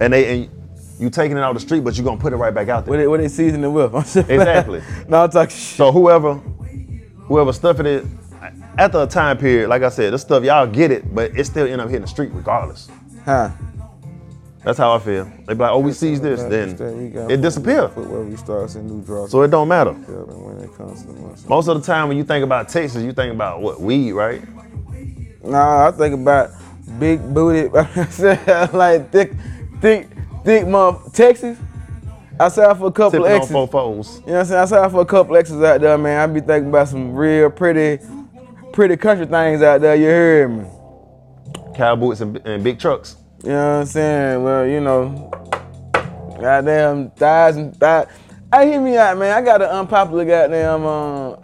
and 0.00 0.12
they 0.12 0.42
and 0.42 0.50
you 0.98 1.10
taking 1.10 1.36
it 1.36 1.40
out 1.42 1.52
the 1.54 1.60
street, 1.60 1.82
but 1.82 1.98
you 1.98 2.04
gonna 2.04 2.20
put 2.20 2.32
it 2.32 2.36
right 2.36 2.54
back 2.54 2.68
out 2.68 2.86
What 2.86 2.92
there. 2.92 3.02
they 3.02 3.06
what 3.08 3.20
they 3.20 3.28
seasoning 3.28 3.64
it 3.64 3.68
with? 3.68 3.92
Exactly. 4.16 4.80
no, 5.08 5.24
I'm 5.24 5.30
talking 5.30 5.50
shit. 5.50 5.76
So 5.76 5.90
whoever, 5.90 6.34
whoever 6.34 7.52
stuffing 7.52 7.86
it, 7.86 8.04
after 8.78 9.02
a 9.02 9.06
time 9.06 9.36
period, 9.36 9.68
like 9.68 9.82
I 9.82 9.88
said, 9.88 10.12
this 10.12 10.22
stuff 10.22 10.44
y'all 10.44 10.66
get 10.66 10.92
it, 10.92 11.12
but 11.12 11.36
it 11.36 11.44
still 11.44 11.66
end 11.66 11.80
up 11.80 11.88
hitting 11.88 12.02
the 12.02 12.08
street 12.08 12.30
regardless. 12.32 12.88
Huh. 13.24 13.50
That's 14.62 14.78
how 14.78 14.94
I 14.94 14.98
feel. 14.98 15.24
They 15.46 15.52
be 15.52 15.60
like, 15.60 15.72
oh, 15.72 15.80
we 15.80 15.92
seized 15.92 16.22
this, 16.22 16.42
then 16.44 16.70
it 17.30 17.42
disappear. 17.42 17.88
Put 17.88 18.08
where 18.08 18.22
and 18.22 18.90
new 18.90 19.04
draws. 19.04 19.30
So 19.30 19.42
it 19.42 19.50
don't 19.50 19.68
matter. 19.68 19.92
when 19.92 20.64
it 20.64 20.74
comes 20.74 21.02
to 21.02 21.08
the 21.08 21.12
money. 21.14 21.34
Most 21.48 21.68
of 21.68 21.78
the 21.78 21.84
time 21.86 22.08
when 22.08 22.16
you 22.16 22.24
think 22.24 22.44
about 22.44 22.68
Texas, 22.70 23.02
you 23.02 23.12
think 23.12 23.34
about 23.34 23.60
what 23.60 23.80
weed, 23.80 24.12
right? 24.12 24.42
Nah, 25.44 25.88
I 25.88 25.90
think 25.92 26.14
about 26.14 26.50
big 26.98 27.34
booty, 27.34 27.68
like 28.72 29.10
thick, 29.10 29.32
thick, 29.80 30.08
thick 30.44 30.66
mother 30.66 30.98
Texas. 31.12 31.58
I 32.38 32.48
saw 32.48 32.74
for 32.74 32.88
a 32.88 32.92
couple 32.92 33.22
Tipping 33.22 33.26
of 33.26 33.54
on 33.54 33.62
exes. 33.62 33.70
foes. 33.70 34.20
You 34.20 34.26
know 34.26 34.32
what 34.32 34.40
I'm 34.40 34.46
saying? 34.46 34.62
I 34.62 34.64
saw 34.64 34.88
for 34.88 35.00
a 35.02 35.06
couple 35.06 35.36
exes 35.36 35.62
out 35.62 35.80
there, 35.80 35.96
man. 35.96 36.18
I 36.28 36.32
be 36.32 36.40
thinking 36.40 36.70
about 36.70 36.88
some 36.88 37.14
real 37.14 37.48
pretty, 37.50 38.04
pretty 38.72 38.96
country 38.96 39.26
things 39.26 39.62
out 39.62 39.80
there. 39.80 39.94
You 39.94 40.06
hear 40.06 40.48
me? 40.48 40.64
Cow 41.76 41.94
boots 41.94 42.20
and, 42.20 42.36
and 42.44 42.64
big 42.64 42.78
trucks. 42.78 43.16
You 43.42 43.50
know 43.50 43.72
what 43.74 43.80
I'm 43.80 43.86
saying? 43.86 44.42
Well, 44.42 44.66
you 44.66 44.80
know, 44.80 45.30
goddamn 46.40 47.10
thighs 47.12 47.56
and 47.56 47.76
thighs. 47.76 48.08
Hey, 48.52 48.70
hear 48.70 48.80
me 48.80 48.96
out, 48.96 49.16
man. 49.18 49.32
I 49.36 49.42
got 49.44 49.62
an 49.62 49.68
unpopular 49.68 50.24
goddamn 50.24 50.84
uh, 50.86 51.36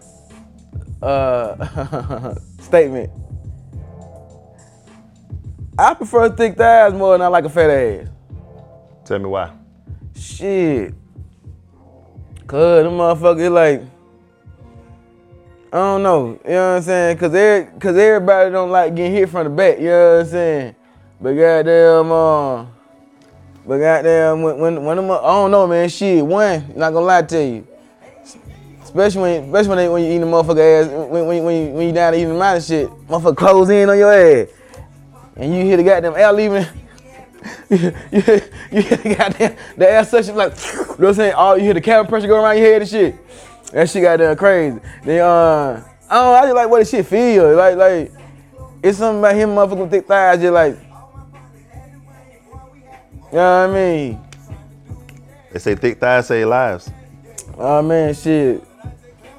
uh, 1.07 2.35
statement. 2.61 3.11
I 5.81 5.95
prefer 5.95 6.29
thick 6.29 6.59
thighs 6.59 6.93
more 6.93 7.15
than 7.15 7.23
I 7.23 7.29
like 7.29 7.47
a 7.47 7.49
fat 7.49 7.71
ass. 7.71 8.09
Tell 9.03 9.19
me 9.19 9.25
why. 9.25 9.51
Shit. 10.15 10.93
Cause 12.47 12.85
them 12.85 12.99
motherfuckers 12.99 13.51
like 13.51 13.83
I 15.73 15.77
don't 15.77 16.03
know, 16.03 16.39
you 16.45 16.51
know 16.51 16.73
what 16.73 16.77
I'm 16.77 16.83
saying? 16.83 17.17
Cause 17.17 17.35
every, 17.35 17.79
cause 17.79 17.97
everybody 17.97 18.51
don't 18.51 18.71
like 18.71 18.95
getting 18.95 19.13
hit 19.13 19.31
from 19.31 19.45
the 19.45 19.51
back, 19.51 19.79
you 19.79 19.87
know 19.87 20.17
what 20.17 20.21
I'm 20.21 20.31
saying? 20.31 20.75
But 21.19 21.33
goddamn 21.33 22.13
uh 22.13 22.67
but 23.67 23.79
goddamn 23.79 24.43
when 24.43 24.59
when 24.59 24.85
when 24.85 24.97
them, 24.99 25.11
I 25.11 25.17
don't 25.17 25.51
know 25.51 25.67
man, 25.67 25.89
shit, 25.89 26.27
one, 26.27 26.75
not 26.77 26.93
gonna 26.93 27.07
lie 27.07 27.23
to 27.23 27.43
you. 27.43 27.67
Especially 28.83 29.23
when 29.23 29.45
especially 29.45 29.69
when, 29.69 29.79
they, 29.79 29.89
when 29.89 30.03
you 30.03 30.09
eating 30.11 30.21
the 30.21 30.27
motherfucker 30.27 30.85
ass 30.85 30.89
when 30.91 31.27
when, 31.27 31.45
when, 31.45 31.67
you, 31.67 31.73
when 31.73 31.87
you 31.87 31.93
down 31.95 32.13
to 32.13 32.19
eating 32.19 32.35
the 32.35 32.39
mountain 32.39 32.63
shit, 32.63 32.91
motherfucker 33.09 33.37
close 33.39 33.71
in 33.71 33.89
on 33.89 33.97
your 33.97 34.13
ass. 34.13 34.49
And 35.37 35.55
you 35.55 35.63
hear 35.63 35.77
the 35.77 35.85
goddamn 35.85 36.15
air 36.17 36.33
leaving 36.33 36.67
you, 37.71 37.79
you, 38.13 38.41
you 38.73 38.83
hear 38.83 38.97
the 38.97 39.15
goddamn 39.17 39.57
the 39.77 39.91
air 39.91 40.05
suction 40.05 40.37
like 40.37 40.53
you 40.73 40.79
know 40.79 40.85
what 40.85 41.09
I'm 41.09 41.15
saying? 41.15 41.35
All 41.35 41.57
you 41.57 41.65
hear 41.65 41.75
the 41.75 41.81
cabin 41.81 42.09
pressure 42.09 42.27
go 42.27 42.43
around 42.43 42.59
your 42.59 42.67
head 42.67 42.83
and 42.83 42.91
shit. 42.91 43.17
That 43.73 43.89
shit 43.89 44.03
goddamn 44.03 44.37
crazy. 44.37 44.81
Then 45.05 45.21
uh 45.21 45.85
I 46.09 46.15
don't 46.15 46.25
know, 46.25 46.35
I 46.35 46.43
just 46.43 46.55
like 46.55 46.69
what 46.69 46.79
the 46.81 46.85
shit 46.85 47.07
feel. 47.07 47.55
Like 47.55 47.77
like 47.77 48.13
it's 48.83 48.99
something 48.99 49.21
about 49.21 49.35
him 49.35 49.51
motherfucking 49.51 49.91
thick 49.91 50.07
thighs 50.07 50.41
just 50.41 50.53
like 50.53 50.77
you 53.33 53.37
know 53.37 53.69
what 53.69 53.71
I 53.71 53.73
mean? 53.73 54.21
They 55.53 55.59
say 55.61 55.75
thick 55.77 55.99
thighs 56.01 56.27
save 56.27 56.49
lives. 56.49 56.91
Oh 57.57 57.83
man, 57.83 58.15
shit. 58.15 58.65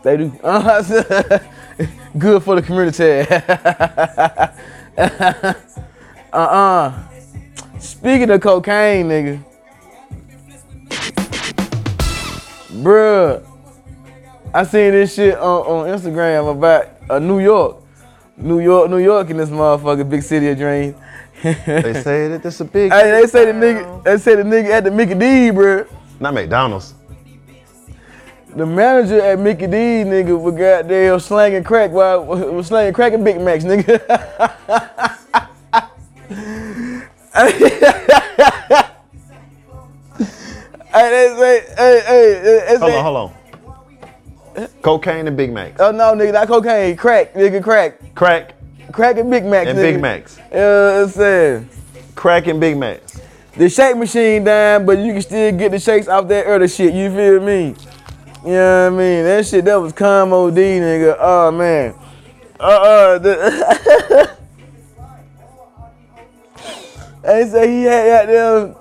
They 0.04 0.18
do. 0.18 0.32
Good 2.18 2.44
for 2.44 2.56
the 2.56 2.62
community. 2.62 3.26
uh-uh. 6.34 6.94
Speaking 7.80 8.30
of 8.30 8.42
cocaine, 8.42 9.08
nigga. 9.08 9.44
Bruh. 12.84 13.46
I 14.54 14.64
seen 14.66 14.92
this 14.92 15.16
shit 15.16 15.38
on, 15.38 15.66
on 15.66 15.88
Instagram 15.88 16.52
about 16.52 16.90
uh, 17.10 17.20
New 17.20 17.40
York. 17.40 17.78
New 18.38 18.60
York, 18.60 18.90
New 18.90 18.98
York 18.98 19.30
in 19.30 19.38
this 19.38 19.50
motherfucker, 19.50 20.10
big 20.10 20.24
city 20.24 20.50
of 20.50 20.58
dreams. 20.58 20.96
They 21.42 22.02
say 22.04 22.28
that 22.28 22.44
this 22.44 22.60
a 22.60 22.66
big. 22.66 22.92
Hey, 22.94 23.12
they 23.12 23.28
say 23.28 23.46
the 23.46 23.54
nigga, 23.54 24.04
they 24.04 24.18
say 24.18 24.36
the 24.36 24.44
nigga 24.44 24.70
at 24.70 24.84
the 24.84 24.92
Mickey 24.92 25.14
D, 25.14 25.52
bruh. 25.52 25.88
Not 26.20 26.34
McDonald's. 26.34 26.94
The 28.56 28.66
manager 28.66 29.22
at 29.22 29.40
Mickey 29.40 29.68
D, 29.68 30.04
nigga, 30.04 30.40
was 30.40 30.56
goddamn 30.56 31.20
slanging 31.20 31.64
crack 31.64 31.92
while 31.92 32.26
was 32.26 32.68
slanging 32.68 32.94
crack 32.94 33.14
and 33.14 33.24
Big 33.24 33.40
Macs, 33.40 33.64
nigga. 33.64 33.88
hey, 40.92 40.92
they 40.92 41.36
say, 41.38 41.66
hey, 41.78 42.02
hey, 42.06 42.66
they 42.68 42.78
Hold 42.78 42.92
on, 42.92 43.04
hold 43.04 43.18
on. 43.18 43.32
Cocaine 44.82 45.28
and 45.28 45.38
Big 45.38 45.54
Macs. 45.54 45.80
oh 45.80 45.92
no, 45.92 46.14
nigga, 46.14 46.34
not 46.34 46.48
cocaine, 46.48 46.98
crack, 46.98 47.34
nigga, 47.34 47.64
crack, 47.64 48.00
Crack 48.16 48.56
crack 48.92 49.18
and 49.18 49.30
Big 49.30 49.46
Macs, 49.46 49.70
and 49.70 49.80
nigga. 49.80 49.94
Big 49.94 50.02
Macs. 50.02 50.38
What 50.38 50.60
I'm 50.60 51.10
saying? 51.10 51.70
Crack 52.16 52.48
and 52.48 52.60
Big 52.60 52.78
Macs. 52.78 53.22
The 53.56 53.70
shake 53.70 53.98
machine 53.98 54.44
down, 54.44 54.86
but 54.86 54.98
you 55.00 55.14
can 55.14 55.22
still 55.22 55.58
get 55.58 55.72
the 55.72 55.80
shakes 55.80 56.08
off 56.08 56.28
that 56.30 56.46
other 56.46 56.68
shit. 56.68 56.94
You 56.94 57.14
feel 57.14 57.40
me? 57.42 57.76
You 58.44 58.52
know 58.52 58.92
what 58.92 58.94
I 58.94 58.98
mean? 58.98 59.24
That 59.24 59.46
shit 59.46 59.66
that 59.66 59.76
was 59.76 59.94
calm 59.94 60.34
OD, 60.34 60.56
nigga. 60.56 61.16
Oh 61.20 61.52
man. 61.52 61.94
Uh 62.60 62.64
uh. 62.64 63.18
The 63.20 64.38
they 67.24 67.48
say 67.48 67.68
he 67.68 67.84
had 67.84 68.28
goddamn. 68.28 68.76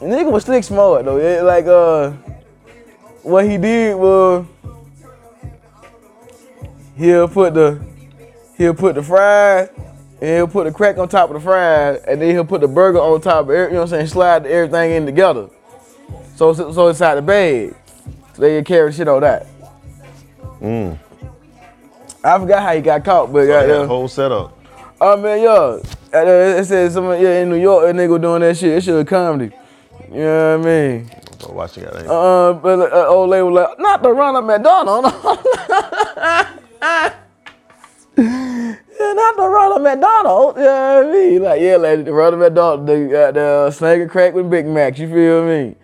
Nigga 0.00 0.30
was 0.30 0.44
slick 0.44 0.64
smart 0.64 1.04
though. 1.04 1.42
Like 1.42 1.66
uh, 1.66 2.10
what 3.22 3.48
he 3.48 3.56
did 3.56 3.96
was 3.96 4.46
he'll 6.96 7.28
put 7.28 7.54
the 7.54 7.82
he'll 8.58 8.74
put 8.74 8.94
the 8.94 9.02
fries 9.02 9.70
and 10.20 10.36
he'll 10.36 10.48
put 10.48 10.64
the 10.64 10.72
crack 10.72 10.98
on 10.98 11.08
top 11.08 11.30
of 11.30 11.34
the 11.34 11.40
fries, 11.40 12.02
and 12.06 12.20
then 12.20 12.30
he'll 12.30 12.44
put 12.44 12.60
the 12.60 12.68
burger 12.68 12.98
on 12.98 13.20
top 13.22 13.44
of, 13.44 13.50
every, 13.50 13.68
you 13.68 13.72
know 13.72 13.80
what 13.80 13.84
I'm 13.84 13.88
saying, 13.88 14.06
slide 14.08 14.46
everything 14.46 14.92
in 14.92 15.06
together. 15.06 15.48
So, 16.36 16.52
so, 16.52 16.70
so 16.72 16.88
inside 16.88 17.14
the 17.14 17.22
bag. 17.22 17.74
They 18.40 18.56
can 18.56 18.64
carry 18.64 18.92
shit 18.92 19.06
on 19.06 19.20
that. 19.20 19.46
I 22.22 22.38
forgot 22.38 22.62
how 22.62 22.74
he 22.74 22.80
got 22.80 23.04
caught, 23.04 23.32
but 23.32 23.40
Mm. 23.44 23.48
Got 23.48 23.66
that 23.66 23.86
whole 23.86 24.08
setup. 24.08 24.58
Oh 25.00 25.16
man, 25.16 25.42
yo, 25.42 25.82
it 26.12 26.64
said 26.64 26.92
someone 26.92 27.20
yeah 27.20 27.40
in 27.40 27.50
New 27.50 27.56
York, 27.56 27.88
a 27.88 27.92
nigga 27.92 28.20
doing 28.20 28.40
that 28.40 28.56
shit. 28.56 28.78
It 28.78 28.84
should 28.84 28.96
have 28.96 29.06
comedy. 29.06 29.54
You 30.10 30.18
know 30.18 30.58
what 30.58 30.66
I 30.66 30.70
mean? 30.70 31.10
So 31.38 31.52
watch 31.52 31.78
it. 31.78 31.86
Uh, 31.86 32.52
but 32.54 32.92
uh, 32.92 33.06
old 33.08 33.30
lady 33.30 33.42
was 33.42 33.54
like, 33.54 33.78
not 33.78 34.02
the 34.02 34.10
Ronald 34.10 34.44
McDonald. 34.44 35.04
yeah, 38.16 39.12
not 39.14 39.36
the 39.36 39.48
Ronald 39.48 39.82
McDonald. 39.82 40.56
You 40.56 40.64
know 40.64 41.04
what 41.04 41.06
I 41.06 41.12
mean? 41.12 41.42
Like, 41.42 41.60
yeah, 41.62 41.76
lady, 41.76 42.02
the 42.02 42.12
Ronald 42.12 42.40
McDonald, 42.40 42.86
they 42.86 43.06
got 43.08 43.34
the 43.34 43.40
uh, 43.40 43.70
snake 43.70 44.02
and 44.02 44.10
crack 44.10 44.34
with 44.34 44.50
Big 44.50 44.66
Macs. 44.66 44.98
You 44.98 45.08
feel 45.08 45.46
me? 45.46 45.76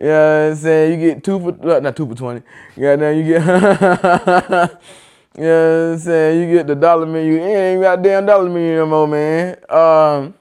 You 0.00 0.06
know 0.06 0.44
what 0.44 0.50
I'm 0.52 0.56
saying? 0.56 1.00
You 1.00 1.14
get 1.14 1.24
two 1.24 1.40
for, 1.40 1.70
uh, 1.76 1.80
not 1.80 1.96
two 1.96 2.06
for 2.06 2.14
20. 2.14 2.42
Goddamn, 2.78 3.16
you 3.16 3.24
get, 3.24 3.40
you 3.44 5.42
know 5.42 5.86
what 5.86 5.92
I'm 5.92 5.98
saying? 5.98 6.40
You 6.40 6.56
get 6.56 6.66
the 6.68 6.76
dollar 6.76 7.06
menu. 7.06 7.32
You 7.34 7.40
ain't 7.42 7.82
got 7.82 8.00
damn 8.00 8.24
dollar 8.24 8.48
menu 8.48 8.76
no 8.76 8.86
more, 8.86 9.08
man. 9.08 9.56
Um, 9.68 10.34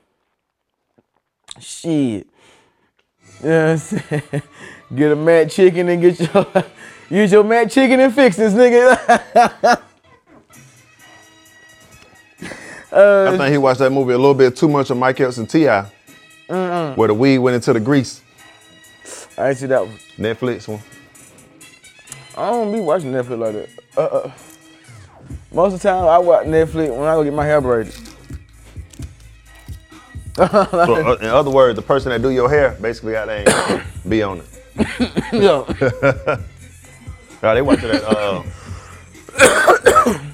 shit. 1.60 2.28
You 3.42 3.50
know 3.50 3.64
what 3.64 3.72
I'm 3.72 3.78
saying? 3.78 4.42
Get 4.96 5.12
a 5.12 5.16
mad 5.18 5.52
chicken 5.52 5.90
and 5.90 6.02
get 6.02 6.18
your 6.18 6.48
use 7.10 7.30
your 7.30 7.44
mad 7.44 7.70
chicken 7.70 8.00
and 8.00 8.14
fix 8.16 8.38
this 8.38 8.54
nigga. 8.54 9.82
Uh, 12.90 13.32
I 13.34 13.38
think 13.38 13.52
he 13.52 13.58
watched 13.58 13.80
that 13.80 13.92
movie 13.92 14.14
a 14.14 14.18
little 14.18 14.34
bit 14.34 14.56
too 14.56 14.70
much 14.70 14.90
of 14.90 14.96
Mike 14.98 15.20
Epps 15.20 15.40
and 15.40 15.50
Ti, 15.50 15.66
where 16.48 17.08
the 17.08 17.14
weed 17.14 17.40
went 17.40 17.56
into 17.56 17.74
the 17.74 17.82
grease. 17.82 18.22
I 19.38 19.50
ain't 19.50 19.58
see 19.58 19.68
that 19.68 19.86
one. 19.86 19.98
Netflix 20.18 20.68
one. 20.68 20.82
I 22.36 22.50
don't 22.52 22.72
be 22.72 22.80
watching 22.80 23.12
Netflix 23.12 23.40
like 23.40 23.54
that. 23.54 23.70
Uh, 23.98 24.02
uh. 24.02 24.32
Most 25.52 25.74
of 25.74 25.82
the 25.82 25.90
time 25.90 26.06
I 26.06 26.18
watch 26.18 26.46
Netflix 26.46 26.96
when 26.96 27.08
I 27.08 27.14
go 27.14 27.24
get 27.24 27.34
my 27.34 27.46
hair 27.46 27.62
braided. 27.62 27.94
So, 30.38 30.44
uh, 30.44 31.18
in 31.20 31.30
other 31.30 31.50
words, 31.50 31.76
the 31.76 31.82
person 31.82 32.12
that 32.12 32.22
do 32.22 32.30
your 32.30 32.48
hair 32.48 32.78
basically 32.80 33.14
got 33.14 33.26
to 33.26 33.84
be 34.08 34.22
on 34.22 34.40
it. 34.40 34.46
Yo, 35.34 35.66
Nah, 37.42 37.54
they 37.56 37.62
watching 37.64 37.90
that. 37.90 38.04
Uh, 38.04 38.44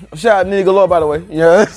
shout 0.16 0.46
out 0.46 0.52
Nitty 0.52 0.66
Galore 0.66 0.90
by 0.90 1.00
the 1.00 1.08
way. 1.08 1.20
You 1.30 1.38
know 1.38 1.58
what 1.60 1.70
I'm 1.70 1.74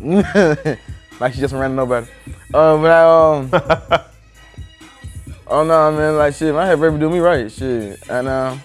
saying? 0.00 0.78
like 1.20 1.34
she 1.34 1.40
just 1.40 1.52
ran 1.52 1.76
nobody. 1.76 2.06
Um, 2.54 2.80
but 2.80 2.90
I 2.90 3.02
um. 3.36 3.50
Oh 5.52 5.64
no, 5.64 5.90
man! 5.90 6.16
Like 6.16 6.32
shit, 6.36 6.54
my 6.54 6.64
head 6.64 6.78
braid 6.78 7.00
do 7.00 7.10
me 7.10 7.18
right, 7.18 7.50
shit. 7.50 8.08
And 8.08 8.28
um, 8.28 8.60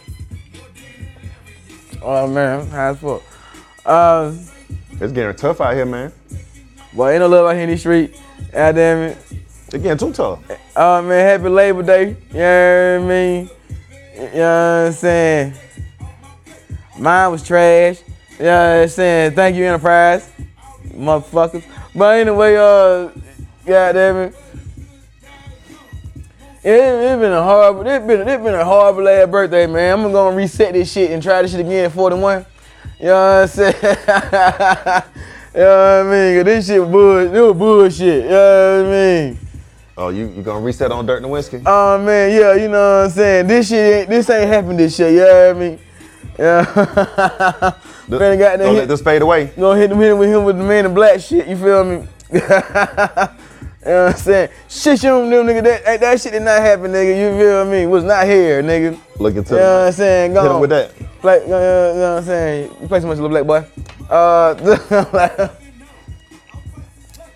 oh 1.99 2.27
man, 2.27 2.59
I'm 2.59 2.69
high 2.69 2.89
as 2.89 2.99
fuck. 2.99 3.23
Um, 3.87 4.39
it's 5.01 5.11
getting 5.11 5.35
tough 5.35 5.61
out 5.61 5.73
here, 5.73 5.87
man. 5.87 6.13
boy, 6.93 7.13
ain't 7.13 7.21
no 7.21 7.27
love 7.27 7.47
out 7.47 7.53
here 7.55 7.63
in 7.63 7.71
the 7.71 7.77
street. 7.77 8.21
God 8.51 8.75
damn 8.75 8.99
it. 8.99 9.17
It's 9.31 9.77
getting 9.77 9.97
too 9.97 10.13
tough. 10.13 10.43
Oh 10.75 11.01
man, 11.01 11.25
happy 11.25 11.49
Labor 11.49 11.81
Day. 11.81 12.09
You 12.09 12.37
know 12.37 12.99
what 12.99 13.05
I 13.05 13.09
mean? 13.09 13.49
You 14.13 14.21
know 14.21 14.81
what 14.81 14.87
I'm 14.87 14.93
saying? 14.93 15.53
Mine 16.99 17.31
was 17.31 17.41
trash. 17.41 18.03
You 18.37 18.45
know 18.45 18.75
what 18.75 18.83
I'm 18.83 18.89
saying? 18.89 19.31
Thank 19.33 19.55
you, 19.55 19.65
Enterprise. 19.65 20.31
Motherfuckers. 20.89 21.63
But 21.95 22.19
anyway, 22.19 22.55
uh, 22.57 23.09
God 23.65 23.93
damn 23.93 24.17
it. 24.17 24.35
It, 26.67 26.71
it 26.71 27.19
been 27.19 27.31
a 27.31 27.43
horrible, 27.43 27.85
it 27.85 28.07
been, 28.07 28.27
it 28.27 28.43
been 28.43 28.55
a 28.55 28.65
horrible 28.65 29.07
ass 29.07 29.29
birthday, 29.29 29.67
man. 29.67 29.99
I'm 29.99 30.11
gonna 30.11 30.35
reset 30.35 30.73
this 30.73 30.91
shit 30.91 31.11
and 31.11 31.21
try 31.21 31.43
this 31.43 31.51
shit 31.51 31.59
again 31.59 31.85
at 31.85 31.91
41. 31.91 32.43
You 32.99 33.05
know 33.05 33.13
what 33.13 33.41
I'm 33.43 33.47
saying? 33.47 33.75
you 33.83 33.91
know 33.91 33.93
what 33.93 35.61
I 35.61 36.03
mean? 36.09 36.35
'Cause 36.37 36.45
This 36.45 36.65
shit. 36.67 36.77
It 36.77 36.85
was 36.89 37.55
bullshit. 37.55 38.23
You 38.23 38.29
know 38.29 38.83
what 38.83 38.87
I 38.87 38.89
mean? 38.91 39.39
Oh, 39.97 40.09
you 40.09 40.27
you 40.29 40.41
gonna 40.41 40.59
reset 40.59 40.91
on 40.91 41.05
Dirt 41.05 41.21
and 41.21 41.31
Whiskey? 41.31 41.61
Oh 41.65 41.97
man, 42.03 42.31
yeah, 42.31 42.53
you 42.55 42.67
know 42.67 42.97
what 43.01 43.05
I'm 43.05 43.09
saying. 43.11 43.47
This 43.47 43.69
shit, 43.69 43.93
ain't, 44.01 44.09
this 44.09 44.29
ain't 44.29 44.49
happened. 44.49 44.79
This 44.79 44.95
shit, 44.95 45.11
you 45.13 45.19
know 45.19 45.47
what 45.47 45.55
I 45.55 45.59
mean? 45.59 45.79
Yeah. 46.37 47.73
Man, 48.19 48.37
got 48.37 48.57
Don't 48.59 48.73
let 48.73 48.81
hit. 48.81 48.87
this 48.89 49.01
fade 49.01 49.21
away. 49.21 49.45
Gonna 49.57 49.79
hit 49.79 49.89
him, 49.91 49.99
hit 49.99 50.11
him 50.11 50.17
with 50.17 50.29
him 50.29 50.43
with 50.43 50.57
the 50.57 50.63
man 50.63 50.85
in 50.85 50.93
black 50.93 51.19
shit. 51.21 51.47
You 51.47 51.55
feel 51.55 51.83
me? 51.85 52.07
you 53.85 53.91
know 53.91 54.05
what 54.05 54.15
I'm 54.15 54.19
saying? 54.19 54.49
Shit, 54.67 55.03
you 55.03 55.09
them 55.09 55.29
nigga. 55.29 55.63
That, 55.63 55.85
that 55.85 55.99
that 55.99 56.19
shit 56.19 56.31
did 56.31 56.41
not 56.41 56.59
happen, 56.59 56.91
nigga. 56.91 57.19
You 57.19 57.37
feel 57.37 57.65
me? 57.65 57.85
Was 57.85 58.03
not 58.03 58.25
here, 58.25 58.63
nigga. 58.63 58.97
Look 59.19 59.35
into 59.35 59.53
You 59.53 59.59
know 59.59 59.79
what 59.79 59.87
I'm 59.87 59.93
saying? 59.93 60.33
Go 60.33 60.41
Hit 60.41 60.51
him 60.51 60.59
with 60.59 60.69
that. 60.71 60.91
Like, 61.23 61.43
you 61.43 61.49
know 61.49 61.93
what 61.93 62.17
I'm 62.17 62.23
saying? 62.23 62.71
You 62.81 62.87
play 62.87 62.99
so 62.99 63.07
much 63.07 63.19
little 63.19 63.29
black 63.29 63.45
boy. 63.45 63.63
Uh, 64.09 64.55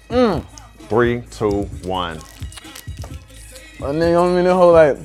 Three, 0.90 1.22
two, 1.30 1.66
one. 1.84 2.18
A 2.18 3.94
nigga 3.94 4.20
on 4.20 4.36
me 4.36 4.42
the 4.42 4.56
whole 4.56 4.74
like, 4.74 4.98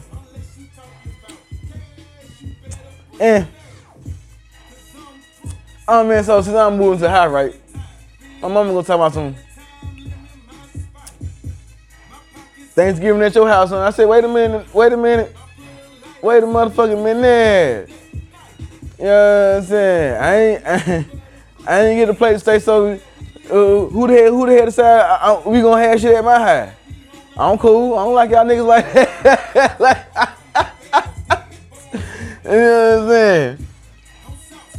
eh. 3.20 3.44
Oh 5.86 6.04
man, 6.04 6.24
so 6.24 6.40
since 6.40 6.56
I'm 6.56 6.78
moving 6.78 7.00
to 7.00 7.10
high, 7.10 7.26
right? 7.26 7.54
My 8.40 8.48
mama 8.48 8.72
gonna 8.72 8.82
talk 8.82 8.96
about 8.96 9.12
some 9.12 9.36
Thanksgiving 12.74 13.22
at 13.22 13.34
your 13.36 13.46
house, 13.46 13.70
and 13.70 13.80
I 13.80 13.90
said, 13.90 14.08
wait 14.08 14.24
a 14.24 14.28
minute, 14.28 14.74
wait 14.74 14.92
a 14.92 14.96
minute, 14.96 15.36
wait 16.20 16.42
a 16.42 16.46
motherfucking 16.46 17.04
minute. 17.04 17.88
You 18.98 19.04
know 19.04 19.54
what 19.54 19.58
I'm 19.58 19.64
saying? 19.64 20.22
I 20.22 20.36
ain't, 20.36 20.66
I 20.66 20.74
ain't, 20.92 21.06
I 21.66 21.86
ain't 21.86 21.98
get 22.00 22.08
a 22.08 22.14
place 22.14 22.34
to 22.34 22.40
stay. 22.40 22.58
So, 22.58 22.92
uh, 22.92 22.98
who 23.48 24.08
the 24.08 24.14
hell, 24.14 24.32
who 24.32 24.46
the 24.46 24.54
hell 24.54 24.64
decide 24.64 25.02
I, 25.02 25.14
I, 25.14 25.48
we 25.48 25.60
gonna 25.60 25.80
have 25.82 26.00
shit 26.00 26.16
at 26.16 26.24
my 26.24 26.38
house? 26.38 26.70
I'm 27.36 27.58
cool. 27.58 27.94
I 27.94 28.04
don't 28.04 28.14
like 28.14 28.30
y'all 28.30 28.44
niggas 28.44 28.66
like 28.66 28.92
that. 28.92 29.80
like, 29.80 30.04
you 32.44 32.50
know 32.50 32.90
what 32.90 33.02
I'm 33.02 33.08
saying? 33.08 33.66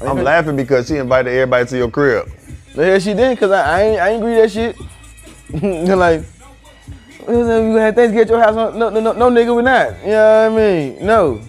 I'm 0.02 0.22
laughing 0.24 0.58
because 0.58 0.90
she 0.90 0.98
invited 0.98 1.32
everybody 1.32 1.66
to 1.70 1.78
your 1.78 1.92
crib. 1.92 2.30
Hell 2.76 3.00
she 3.00 3.14
did, 3.14 3.38
cause 3.38 3.52
I, 3.52 3.62
I 3.62 3.82
ain't 3.84 4.02
I 4.02 4.10
ain't 4.10 4.22
agree 4.22 4.36
that 4.36 4.52
shit. 4.52 4.76
Like, 5.98 6.26
you 7.28 7.44
gonna 7.46 7.82
have 7.82 7.96
things 7.96 8.14
get 8.14 8.30
your 8.30 8.40
house? 8.40 8.56
No, 8.56 8.72
no, 8.72 8.90
no, 8.90 9.12
no, 9.14 9.30
nigga, 9.30 9.56
we 9.56 9.64
not. 9.64 10.00
You 10.02 10.12
know 10.12 10.50
what 10.50 10.62
I 10.62 10.64
mean? 10.64 11.06
No. 11.06 11.42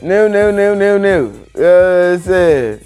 No, 0.00 0.28
no, 0.28 0.50
no, 0.50 0.74
no, 0.74 0.98
no. 0.98 1.18
You 1.54 1.60
know 1.60 2.10
what 2.10 2.14
I'm 2.14 2.20
saying? 2.20 2.80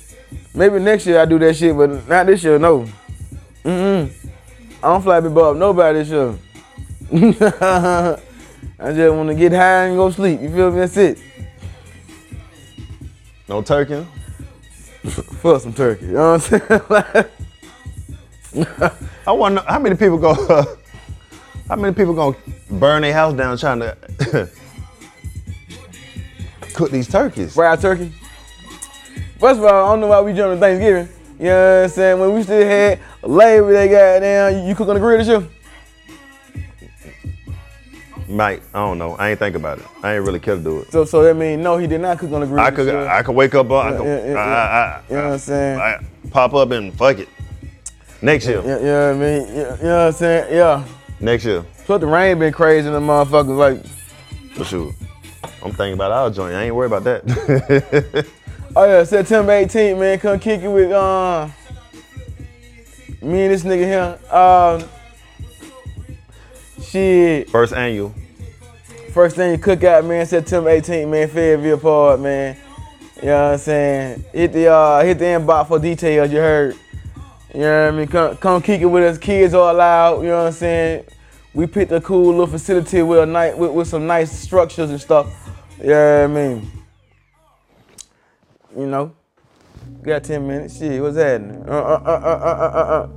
Maybe 0.54 0.78
next 0.78 1.06
year 1.06 1.20
I 1.20 1.24
do 1.24 1.38
that 1.38 1.56
shit, 1.56 1.76
but 1.76 2.08
not 2.08 2.26
this 2.26 2.42
year, 2.44 2.58
no. 2.58 2.88
Mm-mm. 3.64 4.10
I 4.82 4.88
don't 4.88 5.02
fly 5.02 5.18
up 5.18 5.56
nobody 5.56 5.98
this 5.98 6.08
year. 6.08 6.34
I 8.80 8.92
just 8.92 9.14
wanna 9.14 9.34
get 9.34 9.52
high 9.52 9.86
and 9.86 9.96
go 9.96 10.10
sleep. 10.10 10.40
You 10.40 10.50
feel 10.50 10.70
me? 10.70 10.80
That's 10.80 10.96
it. 10.96 11.18
No 13.48 13.62
turkey. 13.62 14.06
Fuck 15.04 15.60
some 15.60 15.72
turkey. 15.72 16.06
You 16.06 16.12
know 16.12 16.32
what 16.32 16.52
I'm 16.52 17.28
saying? 18.52 18.66
I 19.26 19.32
wonder 19.32 19.62
how 19.66 19.78
many 19.78 19.96
people 19.96 20.18
go. 20.18 20.78
How 21.68 21.76
many 21.76 21.94
people 21.94 22.14
gonna 22.14 22.36
burn 22.70 23.02
their 23.02 23.12
house 23.12 23.34
down 23.34 23.56
trying 23.56 23.80
to 23.80 24.48
cook 26.74 26.90
these 26.90 27.08
turkeys? 27.08 27.54
fried 27.54 27.80
turkey. 27.80 28.12
First 29.38 29.58
of 29.58 29.64
all, 29.64 29.86
I 29.86 29.92
don't 29.92 30.00
know 30.00 30.06
why 30.06 30.20
we 30.20 30.32
jumping 30.32 30.60
Thanksgiving. 30.60 31.08
You 31.38 31.46
know 31.46 31.76
what 31.78 31.84
I'm 31.84 31.88
saying? 31.88 32.20
When 32.20 32.34
we 32.34 32.42
still 32.44 32.64
had 32.64 33.00
Labor 33.22 33.72
Day, 33.72 33.88
goddamn, 33.88 34.62
you, 34.62 34.68
you 34.68 34.74
cook 34.76 34.88
on 34.88 34.94
the 34.94 35.00
grill 35.00 35.18
this 35.18 35.26
year? 35.26 35.48
Mike, 38.28 38.62
I 38.72 38.78
don't 38.78 38.98
know. 38.98 39.16
I 39.16 39.30
ain't 39.30 39.38
think 39.38 39.56
about 39.56 39.78
it. 39.78 39.84
I 40.02 40.14
ain't 40.14 40.24
really 40.24 40.38
care 40.38 40.56
to 40.56 40.62
do 40.62 40.78
it. 40.80 40.92
So, 40.92 41.04
so 41.04 41.22
that 41.22 41.34
means 41.34 41.62
no, 41.62 41.76
he 41.76 41.86
did 41.86 42.00
not 42.00 42.18
cook 42.18 42.32
on 42.32 42.40
the 42.40 42.46
grill. 42.46 42.60
I 42.60 42.70
could, 42.70 42.86
year. 42.86 43.08
I 43.08 43.22
could 43.22 43.34
wake 43.34 43.54
up. 43.54 43.70
Uh, 43.70 43.78
I 43.78 43.90
could, 43.96 44.04
yeah, 44.04 44.26
yeah, 44.26 44.38
I, 44.38 44.44
I, 44.44 45.02
You 45.08 45.16
know 45.16 45.24
what 45.24 45.32
I'm 45.32 45.38
saying? 45.38 45.80
I, 45.80 46.04
pop 46.30 46.54
up 46.54 46.70
and 46.70 46.94
fuck 46.94 47.18
it. 47.18 47.28
Next 48.22 48.46
year. 48.46 48.62
Yeah, 48.64 48.78
you 48.78 48.84
know 48.84 49.06
what 49.08 49.16
I 49.16 49.18
mean? 49.18 49.48
You 49.48 49.62
know 49.64 49.72
what 49.72 50.06
I'm 50.06 50.12
saying? 50.12 50.54
Yeah. 50.54 50.84
Next 51.22 51.44
year. 51.44 51.64
So 51.86 51.98
the 51.98 52.06
rain 52.06 52.40
been 52.40 52.52
crazy 52.52 52.88
and 52.88 52.96
the 52.96 53.00
motherfuckers 53.00 53.56
like, 53.56 53.86
For 54.56 54.64
sure. 54.64 54.92
I'm 55.64 55.70
thinking 55.70 55.94
about 55.94 56.10
our 56.10 56.30
joint. 56.30 56.54
I 56.54 56.64
ain't 56.64 56.74
worried 56.74 56.92
about 56.92 57.04
that. 57.04 58.26
oh 58.76 58.84
yeah, 58.84 59.04
September 59.04 59.52
18th, 59.52 60.00
man, 60.00 60.18
come 60.18 60.40
kick 60.40 60.62
it 60.62 60.68
with 60.68 60.90
uh, 60.90 61.48
me 63.22 63.42
and 63.42 63.52
this 63.52 63.62
nigga 63.62 63.86
here. 63.86 64.34
Um, 64.36 64.88
shit. 66.82 67.48
First 67.50 67.72
annual. 67.72 68.12
First 69.12 69.36
thing 69.36 69.52
you 69.52 69.58
cook 69.58 69.84
out, 69.84 70.04
man, 70.04 70.26
September 70.26 70.70
18th, 70.70 71.08
man, 71.08 71.28
Fayetteville 71.28 71.78
Park, 71.78 72.18
man. 72.18 72.56
You 73.16 73.28
know 73.28 73.44
what 73.44 73.52
I'm 73.52 73.58
saying? 73.58 74.24
Hit 74.32 74.52
the 74.52 74.66
uh 74.66 75.04
hit 75.04 75.18
the 75.18 75.26
inbox 75.26 75.68
for 75.68 75.78
details, 75.78 76.32
you 76.32 76.38
heard. 76.38 76.76
You 77.54 77.60
know 77.60 77.84
what 77.84 77.94
I 77.94 77.96
mean? 77.98 78.08
Come, 78.08 78.36
come 78.38 78.62
kick 78.62 78.80
it 78.80 78.86
with 78.86 79.04
us. 79.04 79.18
Kids 79.18 79.52
all 79.52 79.78
out. 79.78 80.22
You 80.22 80.28
know 80.28 80.38
what 80.38 80.46
I'm 80.46 80.52
saying? 80.52 81.04
We 81.52 81.66
picked 81.66 81.92
a 81.92 82.00
cool 82.00 82.30
little 82.30 82.46
facility 82.46 83.02
with 83.02 83.18
a 83.18 83.26
night 83.26 83.58
with, 83.58 83.72
with 83.72 83.88
some 83.88 84.06
nice 84.06 84.32
structures 84.32 84.88
and 84.88 84.98
stuff. 84.98 85.26
You 85.78 85.88
know 85.88 86.28
what 86.28 86.40
I 86.40 86.48
mean? 86.48 86.70
You 88.74 88.86
know, 88.86 89.14
got 90.02 90.24
10 90.24 90.46
minutes. 90.46 90.78
Shit, 90.78 91.02
what's 91.02 91.18
happening? 91.18 91.62
Uh, 91.68 91.72
uh, 91.72 92.02
uh, 92.06 92.20
uh, 92.24 92.38
uh, 92.42 92.70
uh, 92.78 93.16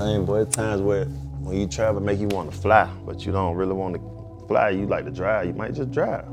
uh. 0.00 0.02
I 0.02 0.08
ain't 0.12 0.24
boy, 0.24 0.46
times 0.46 0.80
where 0.80 1.04
when 1.04 1.60
you 1.60 1.66
travel 1.66 2.00
make 2.00 2.18
you 2.18 2.28
want 2.28 2.50
to 2.50 2.56
fly, 2.56 2.90
but 3.04 3.26
you 3.26 3.32
don't 3.32 3.54
really 3.54 3.74
want 3.74 3.96
to 3.96 4.46
fly. 4.46 4.70
You 4.70 4.86
like 4.86 5.04
to 5.04 5.10
drive. 5.10 5.46
You 5.46 5.52
might 5.52 5.74
just 5.74 5.90
drive. 5.90 6.24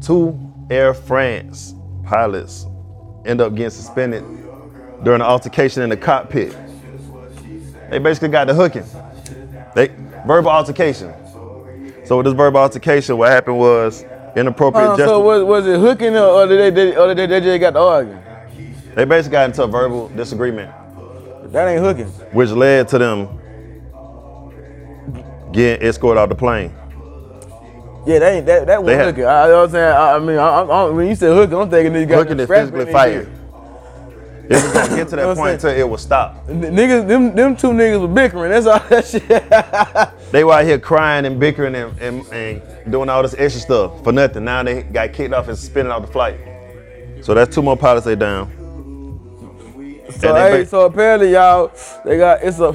Two 0.00 0.38
Air 0.70 0.94
France 0.94 1.74
pilots 2.04 2.66
end 3.24 3.40
up 3.40 3.54
getting 3.54 3.70
suspended 3.70 4.22
during 5.04 5.20
an 5.20 5.26
altercation 5.26 5.82
in 5.82 5.90
the 5.90 5.96
cockpit. 5.96 6.56
They 7.90 7.98
basically 7.98 8.28
got 8.28 8.46
the 8.46 8.54
hooking. 8.54 8.84
They 9.74 9.88
verbal 10.26 10.50
altercation. 10.50 11.12
So 12.04 12.16
with 12.16 12.26
this 12.26 12.34
verbal 12.34 12.60
altercation, 12.60 13.16
what 13.16 13.30
happened 13.30 13.58
was 13.58 14.04
inappropriate 14.34 14.90
Uh, 14.90 14.96
so 14.96 15.20
was, 15.20 15.44
was 15.44 15.66
it 15.66 15.78
hooking 15.78 16.16
or, 16.16 16.24
or 16.24 16.46
did 16.46 16.58
they, 16.58 16.70
did, 16.70 16.96
or 16.98 17.14
did 17.14 17.18
they, 17.18 17.26
they 17.26 17.40
just 17.40 17.60
got 17.60 17.74
the 17.74 17.80
arguing? 17.80 18.18
they 18.94 19.04
basically 19.04 19.32
got 19.32 19.46
into 19.46 19.62
a 19.62 19.66
verbal 19.66 20.08
disagreement 20.08 20.70
That 21.52 21.68
ain't 21.68 21.80
hooking. 21.82 22.06
which 22.32 22.50
led 22.50 22.88
to 22.88 22.98
them 22.98 23.38
getting 25.52 25.86
escorted 25.86 26.18
out 26.20 26.28
the 26.30 26.34
plane. 26.34 26.72
Yeah, 28.04 28.18
that 28.18 28.32
ain't 28.34 28.46
that 28.46 28.66
that 28.66 28.78
They 28.78 28.82
was 28.84 28.94
had- 28.94 29.06
hooking. 29.06 29.24
I, 29.24 29.42
I, 29.48 29.62
was 29.62 29.70
saying, 29.70 29.96
I, 29.96 30.12
I 30.14 30.18
mean, 30.18 30.38
I, 30.38 30.60
I, 30.62 30.84
when 30.88 31.06
you 31.06 31.14
said 31.14 31.34
hooking, 31.34 31.56
I'm 31.56 31.70
thinking 31.70 31.92
niggas 31.92 32.08
got 32.08 32.18
Hooking 32.18 32.40
is 32.40 32.48
physically 32.48 32.92
fired. 32.92 33.28
It 34.44 34.54
was 34.54 34.72
gonna 34.72 34.96
get 34.96 35.08
to 35.08 35.10
You 35.16 35.22
know 35.22 35.28
that 35.28 35.36
point 35.36 35.54
until 35.54 35.70
it 35.70 35.88
would 35.88 36.00
stop. 36.00 36.46
Niggas, 36.48 37.06
them, 37.06 37.34
them 37.34 37.56
two 37.56 37.68
niggas 37.68 38.00
were 38.00 38.08
bickering. 38.08 38.50
That's 38.50 38.66
all 38.66 38.80
that 38.88 39.06
shit. 39.06 40.12
They 40.32 40.44
were 40.44 40.54
out 40.54 40.64
here 40.64 40.78
crying 40.78 41.26
and 41.26 41.38
bickering 41.38 41.74
and, 41.74 41.98
and, 42.00 42.26
and 42.32 42.90
doing 42.90 43.08
all 43.10 43.22
this 43.22 43.34
extra 43.36 43.60
stuff 43.60 44.02
for 44.02 44.12
nothing. 44.12 44.44
Now 44.44 44.62
they 44.62 44.82
got 44.82 45.12
kicked 45.12 45.34
off 45.34 45.46
and 45.48 45.56
suspended 45.58 45.92
out 45.92 46.00
the 46.06 46.10
flight. 46.10 46.40
So 47.20 47.34
that's 47.34 47.54
two 47.54 47.60
more 47.62 47.76
pilots 47.76 48.06
they 48.06 48.16
down. 48.16 48.50
so 50.18 50.32
they 50.34 50.40
hey, 50.50 50.62
ba- 50.62 50.66
so 50.66 50.86
apparently 50.86 51.32
y'all, 51.32 51.70
they 52.04 52.16
got 52.16 52.42
it's 52.42 52.58
a, 52.60 52.74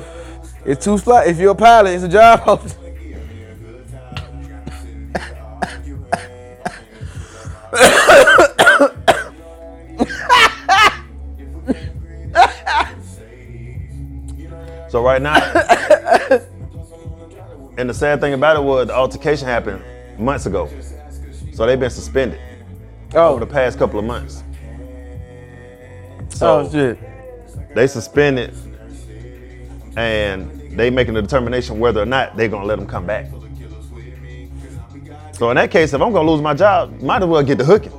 it's 0.65 0.85
two 0.85 0.97
slots. 0.99 1.27
If 1.27 1.39
you're 1.39 1.51
a 1.51 1.55
pilot, 1.55 1.95
it's 1.95 2.03
a 2.03 2.07
job. 2.07 2.61
So 14.89 15.03
right 15.03 15.21
now, 15.21 15.35
and 17.77 17.89
the 17.89 17.93
sad 17.93 18.21
thing 18.21 18.33
about 18.33 18.55
it 18.55 18.63
was 18.63 18.87
the 18.87 18.95
altercation 18.95 19.45
happened 19.45 19.83
months 20.17 20.45
ago. 20.45 20.69
So 21.53 21.65
they've 21.65 21.79
been 21.79 21.89
suspended 21.89 22.39
oh. 23.13 23.33
over 23.33 23.45
the 23.45 23.51
Oh, 23.51 23.53
past 23.53 23.77
couple 23.77 23.99
of 23.99 24.05
months. 24.05 24.43
So 26.29 26.59
oh 26.61 26.71
shit. 26.71 26.97
they 27.75 27.87
suspended 27.87 28.55
and 29.97 30.51
they 30.77 30.89
making 30.89 31.17
a 31.17 31.21
determination 31.21 31.79
whether 31.79 32.01
or 32.01 32.05
not 32.05 32.37
they're 32.37 32.47
gonna 32.47 32.65
let 32.65 32.77
them 32.79 32.87
come 32.87 33.05
back. 33.05 33.25
So 35.37 35.51
in 35.51 35.55
that 35.57 35.69
case, 35.69 35.93
if 35.93 36.01
I'm 36.01 36.11
gonna 36.11 36.29
lose 36.29 36.41
my 36.41 36.55
job, 36.55 36.99
might 36.99 37.21
as 37.21 37.27
well 37.27 37.43
get 37.43 37.59
the 37.59 37.63
hooking. 37.65 37.91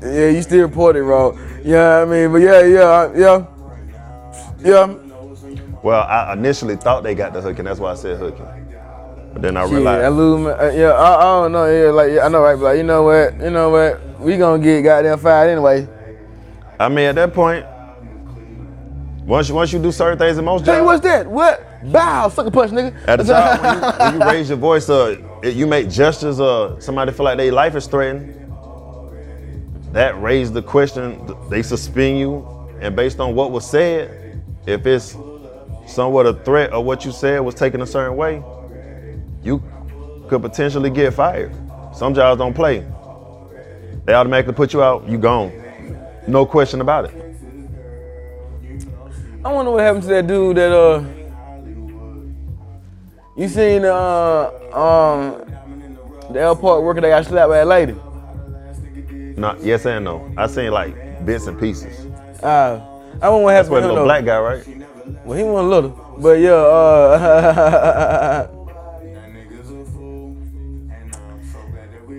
Yeah, 0.00 0.28
you 0.28 0.42
still 0.42 0.62
reported 0.62 1.02
wrong. 1.02 1.38
Yeah, 1.64 2.02
I 2.02 2.04
mean, 2.04 2.30
but 2.30 2.38
yeah, 2.38 2.60
yeah, 2.62 3.12
yeah, 3.16 3.46
yeah. 4.60 4.94
Well, 5.82 6.02
I 6.02 6.34
initially 6.34 6.76
thought 6.76 7.02
they 7.02 7.16
got 7.16 7.32
the 7.32 7.40
hooking, 7.40 7.64
that's 7.64 7.80
why 7.80 7.90
I 7.90 7.94
said 7.96 8.18
hooking. 8.18 8.46
But 9.32 9.42
then 9.42 9.56
I 9.56 9.64
Shit, 9.64 9.72
I 9.72 9.76
realized 9.76 10.16
lose 10.16 10.40
my, 10.40 10.50
uh, 10.52 10.70
yeah, 10.70 10.90
I, 10.92 11.16
I 11.16 11.22
don't 11.42 11.52
know, 11.52 11.64
yeah, 11.66 11.90
like, 11.90 12.12
yeah, 12.12 12.26
I 12.26 12.28
know, 12.28 12.42
right, 12.42 12.54
but 12.54 12.62
like, 12.62 12.76
you 12.78 12.82
know 12.84 13.02
what, 13.02 13.34
you 13.40 13.50
know 13.50 13.70
what, 13.70 14.20
we 14.20 14.36
gonna 14.36 14.62
get 14.62 14.82
goddamn 14.82 15.18
fired 15.18 15.50
anyway. 15.50 15.88
I 16.78 16.88
mean 16.88 17.06
at 17.06 17.14
that 17.16 17.34
point, 17.34 17.66
once 19.26 19.48
you 19.48 19.54
once 19.56 19.72
you 19.72 19.80
do 19.82 19.90
certain 19.90 20.16
things 20.18 20.38
in 20.38 20.44
most 20.44 20.64
Hey, 20.64 20.80
what's 20.80 21.02
that? 21.02 21.26
What? 21.26 21.66
Bow, 21.92 22.28
sucker 22.28 22.50
punch, 22.50 22.70
nigga. 22.70 22.94
at 23.08 23.18
the 23.18 23.24
time 23.32 23.62
when 23.62 23.74
you, 23.74 23.98
when 23.98 24.14
you 24.20 24.32
raise 24.32 24.48
your 24.48 24.58
voice, 24.58 24.88
uh, 24.88 25.16
it- 25.18 25.29
you 25.42 25.66
make 25.66 25.88
gestures, 25.88 26.40
uh, 26.40 26.78
somebody 26.80 27.12
feel 27.12 27.24
like 27.24 27.38
their 27.38 27.52
life 27.52 27.74
is 27.74 27.86
threatened. 27.86 28.36
That 29.92 30.20
raised 30.20 30.54
the 30.54 30.62
question. 30.62 31.34
They 31.48 31.62
suspend 31.62 32.18
you, 32.18 32.46
and 32.80 32.94
based 32.94 33.18
on 33.20 33.34
what 33.34 33.50
was 33.50 33.68
said, 33.68 34.42
if 34.66 34.86
it's 34.86 35.16
somewhat 35.86 36.26
a 36.26 36.34
threat 36.34 36.72
or 36.72 36.84
what 36.84 37.04
you 37.04 37.12
said 37.12 37.40
was 37.40 37.54
taken 37.54 37.82
a 37.82 37.86
certain 37.86 38.16
way, 38.16 38.42
you 39.42 39.62
could 40.28 40.42
potentially 40.42 40.90
get 40.90 41.14
fired. 41.14 41.52
Some 41.94 42.14
jobs 42.14 42.38
don't 42.38 42.54
play. 42.54 42.86
They 44.04 44.14
automatically 44.14 44.54
put 44.54 44.72
you 44.72 44.82
out. 44.82 45.08
You 45.08 45.18
gone. 45.18 45.52
No 46.28 46.46
question 46.46 46.80
about 46.80 47.06
it. 47.06 47.14
I 49.44 49.52
wonder 49.52 49.72
what 49.72 49.80
happened 49.80 50.02
to 50.02 50.08
that 50.10 50.26
dude 50.26 50.56
that 50.58 50.70
uh 50.70 51.02
you 53.40 53.48
seen 53.48 53.82
the 53.82 53.94
uh 53.94 54.50
um 54.76 56.32
the 56.32 56.40
airport 56.40 56.82
worker 56.82 57.00
that 57.00 57.08
got 57.08 57.24
slapped 57.24 57.48
by 57.48 57.58
a 57.58 57.64
lady. 57.64 57.96
No, 59.36 59.56
yes 59.62 59.86
and 59.86 60.04
no. 60.04 60.30
I 60.36 60.46
seen 60.46 60.70
like 60.70 61.24
bits 61.24 61.46
and 61.46 61.58
pieces. 61.58 62.06
Uh 62.42 62.80
I 63.22 63.28
what 63.30 63.52
That's 63.52 63.68
happened 63.68 63.70
where 63.70 63.80
to 63.80 63.86
the 63.86 63.92
little 63.92 63.94
though. 63.96 64.04
black 64.04 64.24
guy, 64.26 64.38
right? 64.38 65.24
Well 65.24 65.38
he 65.38 65.44
wasn't 65.44 65.70
little. 65.70 66.16
But 66.18 66.38
yeah, 66.40 66.52
uh 66.52 68.48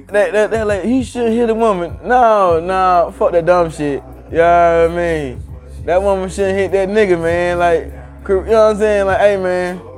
That, 0.08 0.34
that, 0.34 0.52
that 0.52 0.68
like 0.68 0.84
he 0.84 1.04
shouldn't 1.04 1.36
hit 1.36 1.50
a 1.50 1.54
woman. 1.54 1.98
No, 2.04 2.60
no, 2.60 3.14
fuck 3.18 3.32
that 3.32 3.46
dumb 3.46 3.70
shit. 3.70 4.04
You 4.30 4.38
know 4.38 4.88
what 4.90 4.92
I 4.92 4.96
mean? 4.96 5.44
That 5.86 6.02
woman 6.02 6.30
shouldn't 6.30 6.58
hit 6.58 6.72
that 6.74 6.90
nigga, 6.90 7.22
man. 7.22 7.60
Like, 7.60 7.86
you 8.28 8.42
know 8.42 8.68
what 8.68 8.72
I'm 8.72 8.78
saying? 8.78 9.06
Like, 9.06 9.20
hey 9.20 9.38
man. 9.38 9.91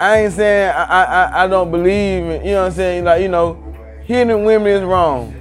I 0.00 0.18
ain't 0.18 0.32
saying 0.32 0.70
I, 0.74 0.82
I, 0.84 1.44
I- 1.44 1.48
don't 1.48 1.70
believe 1.70 2.24
in, 2.24 2.44
you 2.44 2.52
know 2.52 2.62
what 2.62 2.66
I'm 2.66 2.72
saying? 2.72 3.04
Like, 3.04 3.22
you 3.22 3.28
know, 3.28 3.62
hitting 4.04 4.44
women 4.44 4.68
is 4.68 4.82
wrong. 4.82 5.34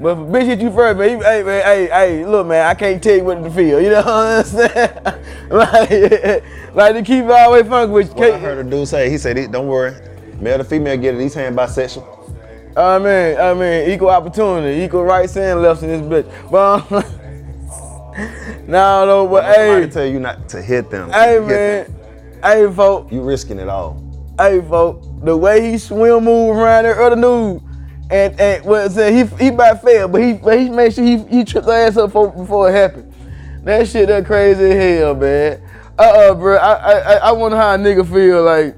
But 0.00 0.12
if 0.12 0.18
a 0.18 0.22
bitch 0.22 0.46
hit 0.46 0.60
you 0.60 0.70
first, 0.72 0.98
man, 0.98 1.20
hey, 1.20 1.42
man, 1.42 1.62
hey, 1.62 1.86
hey, 1.88 2.24
look, 2.24 2.46
man, 2.46 2.66
I 2.66 2.72
can't 2.74 3.02
tell 3.02 3.16
you 3.16 3.24
what 3.24 3.42
to 3.44 3.50
feel. 3.50 3.80
You 3.82 3.90
know 3.90 3.96
what 3.96 4.06
I'm 4.08 4.44
saying? 4.44 4.90
like, 5.50 6.44
like 6.74 6.94
to 6.94 7.02
keep 7.04 7.24
it 7.24 7.28
the 7.28 7.66
funky 7.68 7.92
with 7.92 8.08
you. 8.08 8.14
What 8.14 8.32
I 8.32 8.38
heard 8.38 8.66
a 8.66 8.70
dude 8.70 8.88
say, 8.88 9.10
he 9.10 9.18
said, 9.18 9.52
"Don't 9.52 9.66
worry, 9.66 9.94
male 10.40 10.56
to 10.56 10.64
female 10.64 10.96
get 10.96 11.16
it. 11.16 11.20
He's 11.20 11.34
hand 11.34 11.54
bisexual." 11.54 12.06
I 12.78 12.98
mean, 12.98 13.36
I 13.38 13.52
mean, 13.52 13.90
equal 13.90 14.08
opportunity, 14.08 14.82
equal 14.82 15.04
rights 15.04 15.36
and 15.36 15.60
lefts 15.60 15.82
in 15.82 15.88
this 15.90 16.00
bitch. 16.00 16.50
But 16.50 16.90
um, 16.90 18.66
no, 18.66 19.04
no, 19.04 19.26
but 19.28 19.54
Somebody 19.54 19.84
hey, 19.84 19.90
tell 19.90 20.06
you 20.06 20.20
not 20.20 20.48
to 20.48 20.62
hit 20.62 20.88
them. 20.90 21.10
hey, 21.10 21.40
man, 21.40 21.84
them. 21.84 21.99
Hey, 22.42 22.72
folk, 22.72 23.10
you 23.12 23.22
risking 23.22 23.58
it 23.58 23.68
all. 23.68 24.02
hey, 24.38 24.60
folk, 24.62 25.02
the 25.24 25.36
way 25.36 25.70
he 25.70 25.78
swim 25.78 26.24
move 26.24 26.56
around 26.56 26.84
there, 26.84 27.00
other 27.02 27.16
dude, 27.16 27.62
and 28.10 28.40
and 28.40 28.64
what 28.64 28.86
it 28.86 28.92
said, 28.92 29.12
he 29.12 29.24
he 29.36 29.48
about 29.48 29.82
fail, 29.82 30.08
but 30.08 30.22
he 30.22 30.32
but 30.34 30.58
he 30.58 30.68
made 30.70 30.92
sure 30.94 31.04
he 31.04 31.18
he 31.24 31.44
tripped 31.44 31.66
the 31.66 31.72
ass 31.72 31.96
up 31.96 32.08
before, 32.08 32.30
before 32.32 32.68
it 32.68 32.72
happened. 32.72 33.12
That 33.64 33.86
shit, 33.88 34.08
that 34.08 34.24
crazy 34.26 34.64
as 34.70 34.98
hell, 35.00 35.14
man. 35.14 35.62
Uh, 35.98 36.02
uh 36.02 36.34
bro, 36.34 36.56
I 36.56 36.72
I 36.72 37.14
I- 37.16 37.32
wonder 37.32 37.56
how 37.58 37.74
a 37.74 37.78
nigga 37.78 38.10
feel 38.10 38.42
like. 38.42 38.74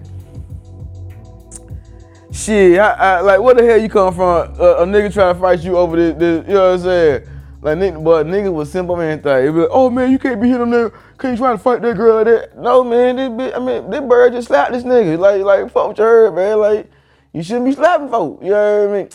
Shit, 2.33 2.79
I, 2.79 2.90
I, 2.92 3.20
like 3.20 3.40
where 3.40 3.55
the 3.55 3.62
hell 3.64 3.77
you 3.77 3.90
come 3.90 4.14
from? 4.14 4.55
Uh, 4.59 4.77
a 4.79 4.87
nigga 4.87 5.12
trying 5.12 5.35
to 5.35 5.40
fight 5.40 5.61
you 5.61 5.77
over 5.77 5.96
this, 5.96 6.16
this 6.18 6.48
you 6.48 6.55
know 6.55 6.70
what 6.70 6.75
I'm 6.75 6.81
saying? 6.81 7.29
Like 7.61 7.79
nigga, 7.79 8.03
but 8.03 8.27
nigga 8.27 8.51
was 8.53 8.72
simple 8.72 8.96
man 8.96 9.20
thing. 9.20 9.46
He 9.46 9.53
be 9.53 9.59
like, 9.61 9.68
oh 9.70 9.90
man, 9.90 10.11
you 10.11 10.18
can't 10.18 10.40
be 10.40 10.48
hitting 10.48 10.70
them 10.70 10.90
there. 11.22 11.30
Can't 11.30 11.38
try 11.38 11.52
to 11.52 11.58
fight 11.58 11.82
that 11.82 11.96
girl 11.96 12.16
like 12.16 12.26
that. 12.26 12.58
No 12.58 12.85
man, 12.85 13.16
this 13.16 13.28
bitch, 13.28 13.56
I 13.56 13.58
mean, 13.58 13.90
this 13.90 14.00
bird 14.00 14.32
just 14.32 14.48
slapped 14.48 14.72
this 14.72 14.82
nigga. 14.82 15.18
Like, 15.18 15.42
like 15.42 15.72
fuck 15.72 15.88
what 15.88 15.98
you 15.98 16.04
heard, 16.04 16.35
man. 16.35 16.58
Like, 16.58 16.90
you 17.32 17.42
shouldn't 17.42 17.66
be 17.66 17.72
slapping 17.72 18.08
folk. 18.08 18.40
You 18.42 18.50
know 18.50 18.87
what 18.87 18.94
I 18.94 18.98
mean? 19.02 19.08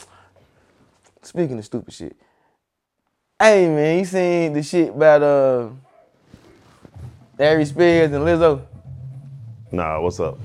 Speaking 1.22 1.58
of 1.58 1.66
stupid 1.66 1.94
shit. 1.94 2.16
Hey 3.40 3.68
man, 3.68 4.00
you 4.00 4.06
seen 4.06 4.54
the 4.54 4.64
shit 4.64 4.90
about 4.90 5.22
uh 5.22 5.70
Ari 7.40 7.66
Spears 7.66 8.12
and 8.12 8.26
Lizzo? 8.26 8.62
Nah, 9.72 10.02
what's 10.02 10.20
up? 10.20 10.40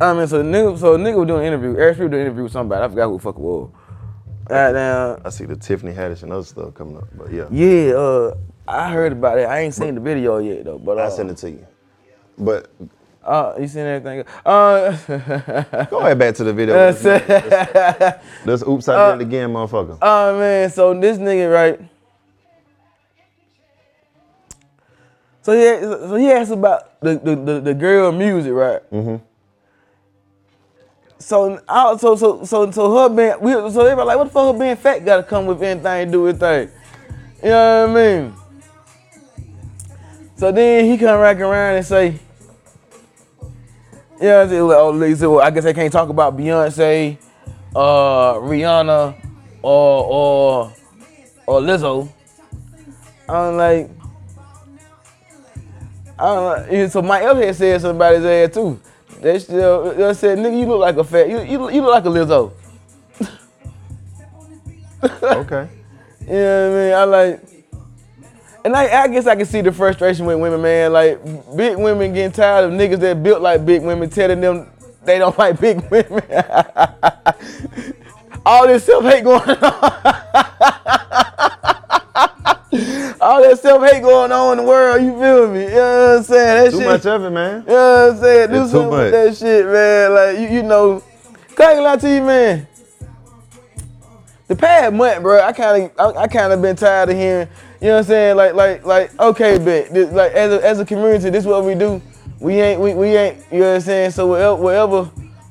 I 0.00 0.12
mean, 0.12 0.26
so 0.26 0.38
the 0.38 0.44
nigga, 0.44 0.76
so 0.76 0.98
the 0.98 0.98
nigga 0.98 1.18
was 1.18 1.28
doing 1.28 1.40
an 1.40 1.46
interview. 1.46 1.78
Eric 1.78 1.94
Spears 1.94 2.10
doing 2.10 2.22
an 2.22 2.26
interview 2.26 2.42
with 2.42 2.52
somebody. 2.52 2.84
I 2.84 2.88
forgot 2.88 3.08
who 3.08 3.16
the 3.16 3.22
fuck 3.22 3.36
it 3.36 3.40
was. 3.40 3.70
now. 4.50 5.20
I 5.24 5.30
see 5.30 5.44
the 5.44 5.56
Tiffany 5.56 5.92
Haddish 5.92 6.24
and 6.24 6.32
other 6.32 6.42
stuff 6.42 6.74
coming 6.74 6.96
up, 6.98 7.08
but 7.16 7.32
yeah, 7.32 7.46
Yeah, 7.50 7.94
uh, 7.94 8.34
I 8.66 8.90
heard 8.90 9.12
about 9.12 9.38
it. 9.38 9.42
I 9.48 9.60
ain't 9.60 9.74
seen 9.74 9.94
the 9.94 10.00
video 10.00 10.38
yet 10.38 10.64
though. 10.64 10.78
But 10.78 10.98
uh, 10.98 11.04
I 11.06 11.08
send 11.10 11.30
it 11.30 11.36
to 11.38 11.50
you. 11.50 11.66
But 12.38 12.70
Uh, 13.22 13.54
you 13.58 13.68
seen 13.68 13.86
everything? 13.86 14.24
Uh, 14.44 14.96
Go 15.90 15.98
ahead 16.00 16.18
back 16.18 16.34
to 16.36 16.44
the 16.44 16.52
video. 16.52 16.74
uh, 16.74 18.12
Let's 18.44 18.62
oops, 18.66 18.88
I 18.88 19.12
did 19.12 19.20
it 19.22 19.26
again, 19.26 19.50
motherfucker. 19.50 19.98
Oh 20.00 20.38
man, 20.38 20.70
so 20.70 20.98
this 20.98 21.18
nigga 21.18 21.52
right. 21.52 21.80
So 25.42 25.52
he 25.52 25.80
so 25.82 26.14
he 26.16 26.30
asked 26.32 26.52
about 26.52 27.00
the 27.00 27.18
the, 27.18 27.36
the, 27.36 27.60
the 27.60 27.74
girl 27.74 28.12
music, 28.12 28.52
right? 28.52 28.80
Mm-hmm. 28.90 29.16
So 31.18 31.60
I, 31.68 31.96
so 31.96 32.16
so 32.16 32.44
so 32.44 32.70
so 32.70 32.94
her 32.96 33.08
being 33.08 33.34
we 33.40 33.52
so 33.70 33.80
everybody 33.82 34.06
like 34.06 34.16
what 34.18 34.24
the 34.24 34.30
fuck 34.30 34.52
her 34.54 34.58
being 34.58 34.76
fat 34.76 35.04
got 35.04 35.16
to 35.18 35.22
come 35.22 35.46
with 35.46 35.62
anything 35.62 36.06
to 36.06 36.12
do 36.12 36.22
with 36.22 36.40
thing? 36.40 36.70
You 37.42 37.50
know 37.50 37.88
what 37.88 38.00
I 38.00 38.02
mean? 38.20 38.34
So 40.44 40.52
then 40.52 40.84
he 40.84 40.98
come 40.98 41.18
back 41.22 41.38
around 41.38 41.76
and 41.76 41.86
say, 41.86 42.18
yeah, 44.20 44.42
I 44.42 44.46
said, 44.46 44.60
like, 44.60 44.76
oh, 44.76 45.00
he 45.00 45.14
said, 45.14 45.26
well, 45.28 45.40
I 45.40 45.50
guess 45.50 45.64
I 45.64 45.72
can't 45.72 45.90
talk 45.90 46.10
about 46.10 46.36
Beyonce, 46.36 47.16
uh, 47.74 48.34
Rihanna, 48.34 49.16
or 49.62 50.04
or 50.04 50.72
or 51.46 51.60
Lizzo. 51.62 52.12
I'm 53.26 53.56
like, 53.56 53.88
I 56.18 56.24
don't 56.26 56.70
know. 56.70 56.88
So 56.88 57.00
my 57.00 57.22
L 57.22 57.36
had 57.36 57.56
said 57.56 57.82
about 57.82 58.14
ass 58.14 58.52
too. 58.52 58.78
They 59.22 59.38
still 59.38 59.94
they 59.94 60.12
said, 60.12 60.36
nigga, 60.36 60.60
you 60.60 60.66
look 60.66 60.80
like 60.80 60.98
a 60.98 61.04
fat, 61.04 61.30
you 61.30 61.40
you, 61.40 61.70
you 61.70 61.80
look 61.80 61.92
like 61.92 62.04
a 62.04 62.08
Lizzo. 62.08 62.52
Okay. 65.22 65.70
You 66.20 66.32
know 66.34 66.70
what 66.70 66.76
I 66.76 66.84
mean? 66.84 66.92
I 66.92 67.04
like, 67.04 67.53
and 68.64 68.74
I, 68.74 69.02
I 69.02 69.08
guess 69.08 69.26
I 69.26 69.36
can 69.36 69.44
see 69.46 69.60
the 69.60 69.70
frustration 69.72 70.24
with 70.26 70.38
women, 70.40 70.62
man. 70.62 70.92
Like 70.92 71.22
big 71.56 71.76
women 71.76 72.12
getting 72.14 72.32
tired 72.32 72.64
of 72.64 72.72
niggas 72.72 73.00
that 73.00 73.22
built 73.22 73.42
like 73.42 73.64
big 73.66 73.82
women 73.82 74.08
telling 74.10 74.40
them 74.40 74.68
they 75.04 75.18
don't 75.18 75.36
like 75.44 75.60
big 75.60 75.80
women. 75.90 76.22
All 78.46 78.66
this 78.66 78.84
self 78.84 79.04
hate 79.04 79.24
going 79.24 79.40
on. 79.48 79.54
All 83.20 83.42
that 83.42 83.58
self 83.60 83.82
hate 83.90 84.02
going 84.02 84.32
on 84.32 84.58
in 84.58 84.64
the 84.64 84.70
world. 84.70 85.02
You 85.02 85.18
feel 85.18 85.48
me? 85.48 85.64
You 85.64 85.70
know 85.70 86.08
what 86.10 86.18
I'm 86.18 86.22
saying? 86.24 86.64
That 86.64 86.70
Too 86.72 86.78
shit. 86.78 86.86
much 86.86 87.06
of 87.06 87.24
it, 87.24 87.30
man. 87.30 87.62
You 87.62 87.68
know 87.68 88.06
what 88.08 88.14
I'm 88.16 88.20
saying? 88.20 88.50
Do 88.50 88.62
It's 88.62 88.72
too 88.72 88.78
something 88.78 88.90
with 88.90 89.12
much. 89.12 89.12
that 89.12 89.36
shit, 89.36 89.66
man. 89.66 90.14
Like 90.14 90.38
you, 90.38 90.48
you 90.56 90.62
know, 90.62 91.02
can 91.54 91.68
I 91.68 91.70
ain't 91.70 91.78
gonna 91.78 91.82
lie 91.82 91.96
to 91.96 92.14
you, 92.14 92.22
man. 92.22 92.66
The 94.46 94.56
past 94.56 94.92
month, 94.92 95.22
bro, 95.22 95.40
I 95.42 95.52
kind 95.52 95.84
of, 95.84 96.16
I, 96.16 96.22
I 96.22 96.26
kind 96.28 96.52
of 96.52 96.60
been 96.60 96.76
tired 96.76 97.08
of 97.08 97.16
hearing. 97.16 97.48
You 97.84 97.90
know 97.90 97.96
what 97.96 97.98
I'm 97.98 98.04
saying? 98.06 98.36
Like, 98.36 98.54
like, 98.54 98.86
like, 98.86 99.20
okay, 99.20 99.58
bet. 99.58 99.92
This, 99.92 100.10
like, 100.10 100.32
as 100.32 100.50
a, 100.52 100.66
as 100.66 100.80
a 100.80 100.86
community, 100.86 101.28
this 101.28 101.42
is 101.42 101.46
what 101.46 101.66
we 101.66 101.74
do. 101.74 102.00
We 102.40 102.54
ain't, 102.54 102.80
we, 102.80 102.94
we 102.94 103.08
ain't. 103.08 103.44
You 103.52 103.58
know 103.58 103.68
what 103.68 103.74
I'm 103.74 103.80
saying? 103.82 104.10
So 104.12 104.26
whatever, 104.26 104.54
whatever, 104.54 105.02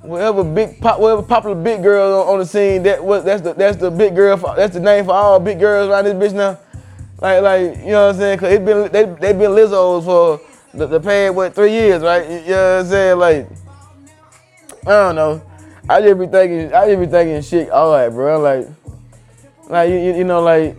whatever 0.01 0.43
big 0.43 0.81
pop, 0.81 0.99
whatever 0.99 1.21
popular 1.21 1.53
big 1.53 1.83
girl 1.83 2.21
on, 2.21 2.27
on 2.33 2.39
the 2.39 2.45
scene, 2.47 2.81
that 2.83 3.03
was, 3.03 3.23
that's 3.23 3.43
the, 3.43 3.53
that's 3.53 3.77
the 3.77 3.91
big 3.91 4.15
girl. 4.15 4.35
For, 4.37 4.55
that's 4.55 4.73
the 4.73 4.79
name 4.79 5.05
for 5.05 5.11
all 5.11 5.39
big 5.39 5.59
girls 5.59 5.89
around 5.89 6.05
this 6.05 6.15
bitch 6.15 6.35
now. 6.35 6.57
Like, 7.21 7.43
like, 7.43 7.77
you 7.77 7.91
know 7.91 8.07
what 8.07 8.15
I'm 8.15 8.19
saying? 8.19 8.39
Cause 8.39 8.51
it 8.51 8.65
been, 8.65 8.91
they, 8.91 9.03
they 9.03 9.33
been 9.33 9.51
Lizzo's 9.51 10.03
for 10.03 10.41
the, 10.73 10.87
the 10.87 10.99
past 10.99 11.35
what 11.35 11.53
three 11.53 11.71
years, 11.71 12.01
right? 12.01 12.27
You 12.27 12.49
know 12.49 12.77
what 12.77 12.79
I'm 12.79 12.85
saying? 12.87 13.19
Like, 13.19 13.47
I 14.87 14.89
don't 14.89 15.15
know. 15.15 15.43
I 15.87 16.01
just 16.01 16.19
be 16.19 16.25
thinking, 16.25 16.73
I 16.73 16.87
just 16.87 16.99
be 16.99 17.05
thinking 17.05 17.43
shit. 17.43 17.69
All 17.69 17.91
right, 17.91 18.09
bro. 18.09 18.39
Like, 18.39 18.67
like 19.69 19.91
you, 19.91 19.97
you, 19.97 20.15
you 20.15 20.23
know, 20.23 20.41
like, 20.41 20.75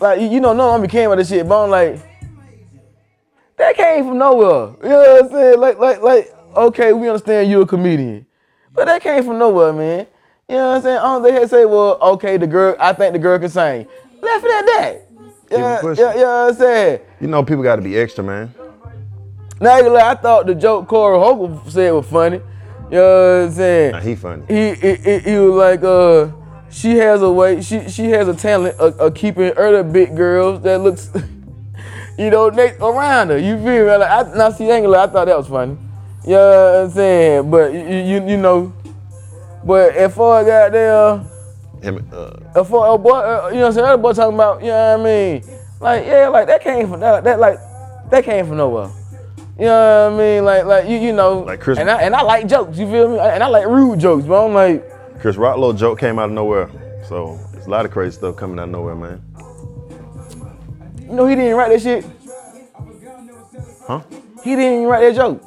like 0.00 0.20
you, 0.20 0.40
know, 0.40 0.52
no, 0.52 0.70
I'm 0.70 0.82
be 0.82 0.88
caring 0.88 1.06
about 1.06 1.16
this 1.16 1.28
shit, 1.28 1.48
but 1.48 1.64
I'm 1.64 1.70
like, 1.70 2.00
that 3.56 3.76
came 3.76 4.06
from 4.06 4.18
nowhere. 4.18 4.74
You 4.82 4.88
know 4.88 4.98
what 4.98 5.24
I'm 5.24 5.30
saying? 5.30 5.60
Like, 5.60 5.78
like, 5.78 6.02
like, 6.02 6.34
okay, 6.54 6.92
we 6.92 7.08
understand 7.08 7.50
you're 7.50 7.62
a 7.62 7.66
comedian, 7.66 8.26
but 8.74 8.86
that 8.86 9.02
came 9.02 9.24
from 9.24 9.38
nowhere, 9.38 9.72
man. 9.72 10.06
You 10.48 10.56
know 10.56 10.68
what 10.68 10.76
I'm 10.76 10.82
saying? 10.82 11.22
Think 11.24 11.50
they 11.50 11.56
say, 11.56 11.64
well, 11.64 11.98
okay, 12.00 12.36
the 12.36 12.46
girl, 12.46 12.76
I 12.78 12.92
think 12.92 13.12
the 13.12 13.18
girl 13.18 13.38
can 13.38 13.48
sing. 13.48 13.88
Left 14.22 14.44
it 14.44 14.50
at 14.50 14.66
that. 14.66 15.02
Yeah, 15.50 15.58
yeah, 15.58 16.14
you 16.14 16.20
know 16.20 16.44
what 16.44 16.50
I'm 16.50 16.54
saying? 16.54 17.00
You 17.20 17.26
know 17.28 17.42
people 17.44 17.62
got 17.62 17.76
to 17.76 17.82
be 17.82 17.96
extra, 17.96 18.22
man. 18.22 18.52
Now, 19.60 19.88
like, 19.90 20.04
I 20.04 20.14
thought 20.14 20.46
the 20.46 20.54
joke 20.54 20.86
Corey 20.86 21.18
Holcomb 21.18 21.68
said 21.70 21.90
was 21.92 22.06
funny. 22.06 22.40
You 22.90 22.96
know 22.96 23.40
what 23.40 23.46
I'm 23.46 23.52
saying? 23.52 23.92
Nah, 23.92 24.00
he 24.00 24.14
funny. 24.14 24.44
he, 24.48 24.74
he, 24.74 24.94
he, 24.96 25.18
he 25.18 25.38
was 25.38 25.54
like, 25.54 25.82
uh, 25.82 26.28
she 26.76 26.98
has 26.98 27.22
a 27.22 27.30
way, 27.30 27.62
she 27.62 27.88
she 27.88 28.10
has 28.10 28.28
a 28.28 28.34
talent 28.34 28.78
of, 28.78 28.98
of 29.00 29.14
keeping 29.14 29.50
other 29.56 29.82
big 29.82 30.14
girls 30.14 30.60
that 30.60 30.78
looks, 30.82 31.10
you 32.18 32.28
know, 32.28 32.50
they 32.50 32.76
around 32.76 33.30
her. 33.30 33.38
You 33.38 33.56
feel 33.56 33.86
me? 33.86 33.96
Like, 33.96 34.10
I, 34.10 34.36
now 34.36 34.50
see, 34.50 34.70
I 34.70 34.74
ain't 34.74 34.84
gonna 34.84 34.88
lie, 34.88 35.04
I 35.04 35.06
thought 35.06 35.24
that 35.24 35.38
was 35.38 35.48
funny. 35.48 35.78
You 36.24 36.32
know 36.32 36.82
what 36.82 36.84
I'm 36.84 36.90
saying? 36.90 37.50
But 37.50 37.72
you, 37.72 37.80
you, 37.80 38.28
you 38.28 38.36
know, 38.36 38.74
but 39.64 39.96
if 39.96 40.12
for 40.12 40.44
goddamn, 40.44 41.26
Him, 41.82 42.06
uh, 42.12 42.32
if 42.54 42.66
for 42.66 42.94
a 42.94 42.98
boy, 42.98 43.10
uh, 43.10 43.48
you 43.48 43.54
know 43.54 43.60
what 43.60 43.66
I'm 43.68 43.72
saying? 43.72 43.86
Other 43.86 44.02
boy 44.02 44.12
talking 44.12 44.34
about, 44.34 44.60
you 44.60 44.68
know 44.68 44.98
what 44.98 45.00
I 45.00 45.04
mean? 45.04 45.44
Like, 45.80 46.06
yeah, 46.06 46.28
like 46.28 46.46
that 46.48 46.62
came 46.62 46.90
from 46.90 47.00
that, 47.00 47.24
that 47.24 47.40
like, 47.40 47.58
that 48.10 48.22
came 48.22 48.46
from 48.46 48.58
nowhere. 48.58 48.90
You 49.58 49.64
know 49.64 50.10
what 50.10 50.20
I 50.20 50.22
mean? 50.22 50.44
Like, 50.44 50.64
like 50.66 50.88
you, 50.90 50.98
you 50.98 51.14
know, 51.14 51.38
Like 51.38 51.60
Chris- 51.60 51.78
and 51.78 51.90
I 51.90 52.02
and 52.02 52.14
I 52.14 52.20
like 52.20 52.46
jokes. 52.46 52.76
You 52.76 52.90
feel 52.90 53.08
me? 53.08 53.18
And 53.18 53.42
I 53.42 53.46
like 53.46 53.66
rude 53.66 53.98
jokes, 53.98 54.26
but 54.26 54.44
I'm 54.44 54.52
like. 54.52 54.92
Chris 55.20 55.36
Rock 55.36 55.56
little 55.56 55.72
joke 55.72 55.98
came 55.98 56.18
out 56.18 56.26
of 56.26 56.32
nowhere. 56.32 56.70
So 57.08 57.38
there's 57.52 57.66
a 57.66 57.70
lot 57.70 57.84
of 57.84 57.92
crazy 57.92 58.16
stuff 58.16 58.36
coming 58.36 58.58
out 58.58 58.64
of 58.64 58.70
nowhere, 58.70 58.94
man. 58.94 59.22
You 61.00 61.12
know 61.12 61.26
he 61.26 61.34
didn't 61.34 61.56
write 61.56 61.70
that 61.70 61.82
shit. 61.82 62.04
Huh? 63.86 64.02
He 64.42 64.56
didn't 64.56 64.74
even 64.74 64.86
write 64.86 65.00
that 65.00 65.14
joke. 65.14 65.42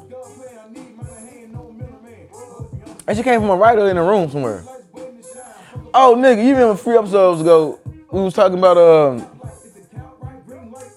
That 3.06 3.16
shit 3.16 3.24
came 3.24 3.40
from 3.40 3.50
a 3.50 3.56
writer 3.56 3.88
in 3.90 3.96
a 3.96 4.04
room 4.04 4.30
somewhere. 4.30 4.64
Oh 5.92 6.14
nigga, 6.16 6.44
you 6.44 6.52
remember 6.52 6.76
three 6.76 6.96
episodes 6.96 7.40
ago 7.40 7.78
we 8.10 8.22
was 8.22 8.34
talking 8.34 8.58
about 8.58 8.76
um 8.76 9.26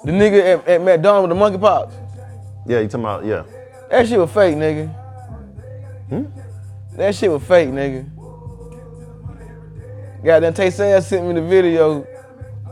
the 0.04 0.12
nigga 0.12 0.60
at, 0.60 0.68
at 0.68 0.82
McDonald's 0.82 1.30
with 1.30 1.38
the 1.38 1.40
monkey 1.40 1.58
monkeypox. 1.58 1.94
Yeah, 2.68 2.80
you 2.80 2.88
talking 2.88 3.02
about, 3.02 3.26
yeah. 3.26 3.44
That 3.90 4.08
shit 4.08 4.20
was 4.20 4.32
fake, 4.32 4.56
nigga. 4.56 4.94
Hmm? 6.10 6.26
That 6.96 7.16
shit 7.16 7.32
was 7.32 7.44
fake, 7.44 7.70
nigga. 7.70 8.13
Goddamn 10.24 10.54
Tay 10.54 10.70
Sayers 10.70 11.06
sent 11.06 11.28
me 11.28 11.34
the 11.34 11.42
video 11.42 12.08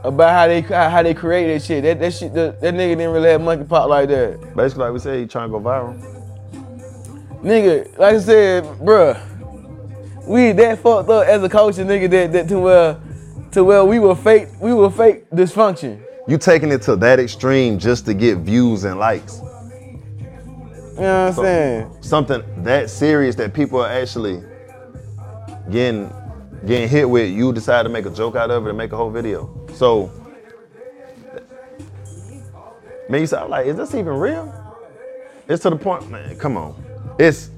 about 0.04 0.32
how 0.32 0.48
they 0.48 0.62
how 0.62 1.04
they 1.04 1.14
created 1.14 1.60
that 1.60 1.66
shit. 1.66 1.84
That 1.84 2.00
that 2.00 2.14
shit 2.14 2.34
that, 2.34 2.62
that 2.62 2.74
nigga 2.74 2.98
didn't 2.98 3.12
really 3.12 3.30
have 3.30 3.42
monkeypox 3.42 3.90
like 3.90 4.10
that. 4.10 4.56
Basically, 4.56 4.86
like 4.86 4.94
we 4.94 5.00
said, 5.00 5.20
he 5.20 5.26
trying 5.26 5.50
to 5.50 5.52
go 5.52 5.60
viral. 5.60 6.00
Nigga, 7.42 7.98
like 7.98 8.16
I 8.16 8.20
said, 8.20 8.64
bruh, 8.64 9.20
we 10.28 10.54
that 10.54 10.80
fucked 10.80 11.10
up 11.10 11.28
as 11.28 11.44
a 11.44 11.50
culture, 11.50 11.84
nigga, 11.84 12.10
that, 12.10 12.32
that 12.32 12.48
to 12.48 12.60
where 12.60 13.00
to 13.52 13.64
where 13.66 13.84
we 13.84 14.00
were 14.00 14.16
fake, 14.16 14.48
we 14.62 14.74
were 14.74 14.90
fake 14.90 15.30
dysfunction. 15.32 16.02
You 16.28 16.38
taking 16.38 16.72
it 16.72 16.82
to 16.84 16.96
that 16.98 17.20
extreme 17.20 17.78
just 17.78 18.06
to 18.06 18.14
get 18.14 18.38
views 18.38 18.86
and 18.86 18.98
likes. 18.98 19.40
You 19.40 21.08
know 21.08 21.26
what 21.26 21.38
I'm 21.40 21.44
saying? 21.44 21.98
Something 22.02 22.44
that 22.64 22.90
serious 22.90 23.36
that 23.36 23.54
people 23.54 23.82
are 23.82 23.90
actually 23.90 24.42
getting 25.70 26.14
getting 26.66 26.88
hit 26.90 27.10
with, 27.10 27.32
you 27.32 27.54
decide 27.54 27.84
to 27.84 27.90
make 27.90 28.06
a 28.06 28.10
joke 28.12 28.36
out 28.36 28.52
of 28.52 28.66
it 28.66 28.70
and 28.70 28.78
make 28.78 28.92
a 28.92 28.98
whole 28.98 29.10
video. 29.12 29.50
So, 29.74 30.12
man, 33.10 33.22
you 33.22 33.28
say, 33.28 33.38
I'm 33.38 33.50
like, 33.50 33.66
is 33.68 33.78
this 33.78 33.94
even 33.96 34.14
real? 34.14 34.54
It's 35.48 35.64
to 35.64 35.70
the 35.70 35.76
point, 35.76 36.10
man. 36.10 36.38
Come 36.38 36.58
on, 36.58 36.82
it's 37.20 37.50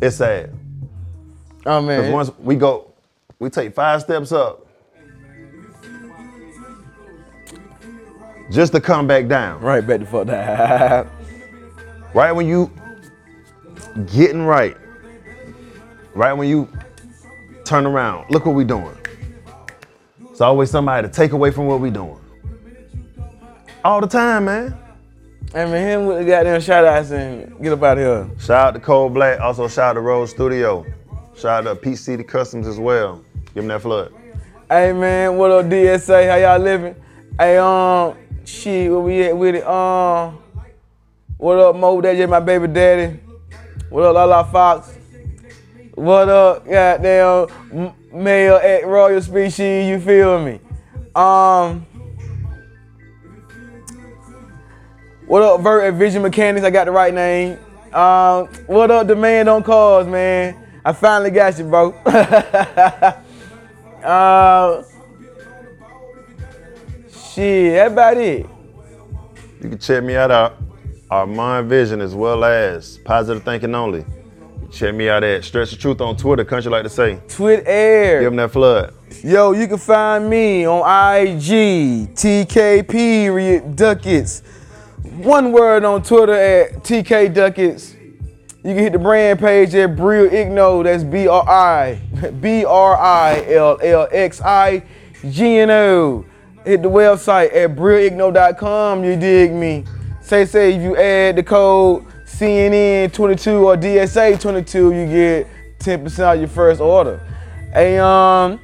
it's 0.00 0.16
sad. 0.16 0.52
Oh 1.66 1.80
Because 1.82 2.04
man. 2.04 2.12
once 2.12 2.30
we 2.38 2.56
go, 2.56 2.92
we 3.38 3.50
take 3.50 3.74
five 3.74 4.00
steps 4.02 4.32
up 4.32 4.66
just 8.50 8.72
to 8.72 8.80
come 8.80 9.06
back 9.06 9.28
down. 9.28 9.60
Right 9.60 9.86
back 9.86 10.00
the 10.00 10.06
fuck 10.06 10.26
down. 10.26 11.10
Right 12.12 12.32
when 12.32 12.48
you 12.48 12.72
getting 14.06 14.42
right, 14.42 14.76
right 16.14 16.32
when 16.32 16.48
you 16.48 16.68
turn 17.70 17.86
around, 17.86 18.28
look 18.30 18.46
what 18.46 18.56
we 18.56 18.64
doing. 18.64 18.96
It's 20.28 20.40
always 20.40 20.70
somebody 20.70 21.06
to 21.06 21.14
take 21.14 21.30
away 21.30 21.52
from 21.52 21.66
what 21.66 21.80
we 21.80 21.88
doing. 21.90 22.18
All 23.84 24.00
the 24.00 24.08
time, 24.08 24.46
man. 24.46 24.76
I 25.54 25.66
mean, 25.66 25.74
him 25.74 26.06
with 26.06 26.18
the 26.18 26.24
goddamn 26.24 26.60
shout 26.60 26.84
outs 26.84 27.12
and 27.12 27.62
get 27.62 27.72
up 27.72 27.82
out 27.84 27.96
of 27.96 28.28
here. 28.28 28.38
Shout 28.40 28.66
out 28.66 28.74
to 28.74 28.80
Cold 28.80 29.14
Black, 29.14 29.38
also 29.38 29.68
shout 29.68 29.90
out 29.90 29.92
to 29.92 30.00
Rose 30.00 30.30
Studio. 30.30 30.84
Shout 31.36 31.64
out 31.64 31.70
to 31.70 31.76
Pete 31.76 31.96
City 31.96 32.24
Customs 32.24 32.66
as 32.66 32.80
well. 32.80 33.24
Give 33.54 33.62
them 33.62 33.68
that 33.68 33.82
flood. 33.82 34.12
Hey 34.68 34.92
man, 34.92 35.36
what 35.36 35.52
up 35.52 35.66
DSA? 35.66 36.28
How 36.28 36.36
y'all 36.36 36.58
living? 36.58 36.96
Hey 37.38 37.56
um, 37.58 38.16
shit, 38.44 38.90
where 38.90 39.00
we 39.00 39.22
at 39.22 39.36
with 39.36 39.54
it? 39.54 39.64
Um, 39.64 40.42
what 41.36 41.56
up 41.58 41.76
Mo? 41.76 42.00
That 42.00 42.16
just 42.16 42.30
my 42.30 42.40
baby 42.40 42.66
daddy. 42.66 43.20
What 43.90 44.04
up 44.04 44.14
Lala 44.14 44.44
Fox? 44.44 44.99
What 45.94 46.28
up, 46.28 46.66
goddamn 46.66 47.92
male 48.12 48.56
at 48.56 48.86
Royal 48.86 49.20
Species? 49.20 49.88
You 49.88 50.00
feel 50.00 50.42
me? 50.44 50.60
Um, 51.14 51.86
What 55.30 55.42
up, 55.44 55.60
Vert 55.60 55.84
at 55.84 55.94
Vision 55.94 56.22
Mechanics? 56.22 56.66
I 56.66 56.70
got 56.70 56.86
the 56.86 56.90
right 56.90 57.14
name. 57.14 57.52
Um, 57.94 58.48
what 58.66 58.90
up, 58.90 59.06
Demand 59.06 59.48
on 59.48 59.62
Cars, 59.62 60.08
man? 60.08 60.56
I 60.84 60.92
finally 60.92 61.30
got 61.30 61.56
you, 61.56 61.66
bro. 61.66 61.92
uh, 64.02 64.82
shit, 67.32 67.74
that 67.74 67.92
about 67.92 68.16
it. 68.16 68.44
You 69.62 69.68
can 69.68 69.78
check 69.78 70.02
me 70.02 70.16
out 70.16 70.32
at 70.32 70.52
Armand 71.08 71.68
Vision 71.68 72.00
as 72.00 72.12
well 72.12 72.42
as 72.42 72.98
Positive 72.98 73.44
Thinking 73.44 73.72
Only. 73.72 74.04
Check 74.70 74.94
me 74.94 75.08
out 75.08 75.24
at 75.24 75.44
Stretch 75.44 75.72
the 75.72 75.76
Truth 75.76 76.00
on 76.00 76.16
Twitter, 76.16 76.44
country 76.44 76.70
like 76.70 76.84
to 76.84 76.88
say. 76.88 77.20
Twit 77.28 77.64
Air. 77.66 78.20
Give 78.20 78.30
them 78.30 78.36
that 78.36 78.52
flood. 78.52 78.94
Yo, 79.24 79.52
you 79.52 79.66
can 79.66 79.78
find 79.78 80.30
me 80.30 80.64
on 80.64 80.80
IG, 80.80 82.14
TKP 82.14 83.34
Re- 83.34 83.74
Duckets. 83.74 84.42
One 85.16 85.52
word 85.52 85.84
on 85.84 86.02
Twitter 86.02 86.34
at 86.34 86.84
TK 86.84 87.34
Duckets. 87.34 87.96
You 88.62 88.74
can 88.74 88.78
hit 88.78 88.92
the 88.92 88.98
brand 88.98 89.40
page 89.40 89.74
at 89.74 89.96
Brill 89.96 90.30
Igno. 90.30 90.84
That's 90.84 91.02
B 91.02 91.26
R 91.26 91.48
I 91.48 91.94
B 92.40 92.64
R 92.64 92.96
I 92.96 93.44
L 93.48 93.78
L 93.82 94.08
X 94.12 94.40
I 94.40 94.82
G 95.28 95.58
N 95.58 95.70
O. 95.70 96.24
Hit 96.64 96.82
the 96.82 96.90
website 96.90 97.54
at 97.56 97.74
brilligno.com. 97.74 99.02
You 99.02 99.16
dig 99.16 99.52
me? 99.52 99.84
Say 100.20 100.44
say 100.44 100.74
if 100.74 100.82
you 100.82 100.96
add 100.96 101.36
the 101.36 101.42
code 101.42 102.04
CNN22 102.36 103.62
or 103.62 103.76
DSA22, 103.76 104.74
you 104.74 105.06
get 105.06 105.46
10% 105.80 106.26
off 106.26 106.38
your 106.38 106.48
first 106.48 106.80
order. 106.80 107.20
Hey 107.72 107.98
um. 107.98 108.60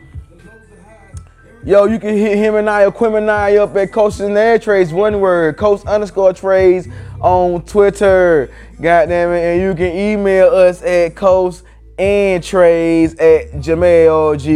Yo, 1.66 1.84
you 1.86 1.98
can 1.98 2.16
hit 2.16 2.38
him 2.38 2.54
and 2.54 2.70
I 2.70 2.84
or 2.84 2.92
Quim 2.92 3.18
and 3.18 3.28
I 3.28 3.56
up 3.56 3.74
at 3.74 3.90
Coast 3.90 4.20
and 4.20 4.38
Air 4.38 4.56
Trades, 4.56 4.92
one 4.92 5.20
word, 5.20 5.56
Coast 5.56 5.84
underscore 5.86 6.32
trades 6.32 6.86
on 7.20 7.60
Twitter. 7.62 8.54
Goddamn 8.80 9.30
it. 9.32 9.40
And 9.40 9.60
you 9.60 9.74
can 9.74 9.96
email 9.96 10.46
us 10.46 10.80
at 10.84 11.16
Coast 11.16 11.64
and 11.98 12.40
trades 12.42 13.14
at 13.14 13.50
gmail.com. 13.52 14.52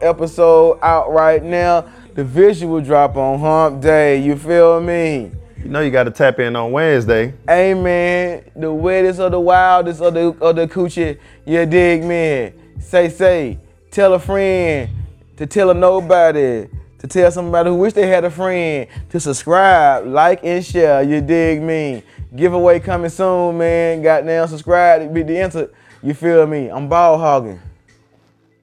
Episode 0.00 0.78
out 0.80 1.12
right 1.12 1.42
now. 1.42 1.84
The 2.14 2.24
visual 2.24 2.80
drop 2.80 3.16
on 3.16 3.38
hump 3.38 3.82
day. 3.82 4.22
You 4.22 4.36
feel 4.36 4.80
me? 4.80 5.32
You 5.62 5.68
know 5.68 5.80
you 5.80 5.92
got 5.92 6.04
to 6.04 6.10
tap 6.10 6.40
in 6.40 6.56
on 6.56 6.72
Wednesday. 6.72 7.34
Hey 7.46 7.72
man, 7.72 8.50
the 8.56 8.72
wettest 8.72 9.20
of 9.20 9.30
the 9.30 9.38
wildest 9.38 10.00
of 10.00 10.12
the 10.12 10.26
of 10.40 10.56
the 10.56 10.66
coochie, 10.66 11.20
you 11.46 11.66
dig 11.66 12.02
man? 12.02 12.52
Say 12.80 13.08
say, 13.08 13.58
tell 13.92 14.14
a 14.14 14.18
friend, 14.18 14.90
to 15.36 15.46
tell 15.46 15.70
a 15.70 15.74
nobody, 15.74 16.66
to 16.98 17.06
tell 17.06 17.30
somebody 17.30 17.70
who 17.70 17.76
wish 17.76 17.92
they 17.92 18.08
had 18.08 18.24
a 18.24 18.30
friend, 18.30 18.88
to 19.10 19.20
subscribe, 19.20 20.04
like 20.04 20.40
and 20.42 20.64
share. 20.64 21.04
You 21.04 21.20
dig 21.20 21.62
me? 21.62 22.02
Giveaway 22.34 22.80
coming 22.80 23.10
soon, 23.10 23.56
man. 23.56 24.02
Goddamn, 24.02 24.48
subscribe 24.48 25.02
to 25.02 25.08
be 25.08 25.22
the 25.22 25.38
answer. 25.38 25.72
You 26.02 26.14
feel 26.14 26.44
me? 26.44 26.70
I'm 26.70 26.88
ball 26.88 27.18
hogging. 27.18 27.60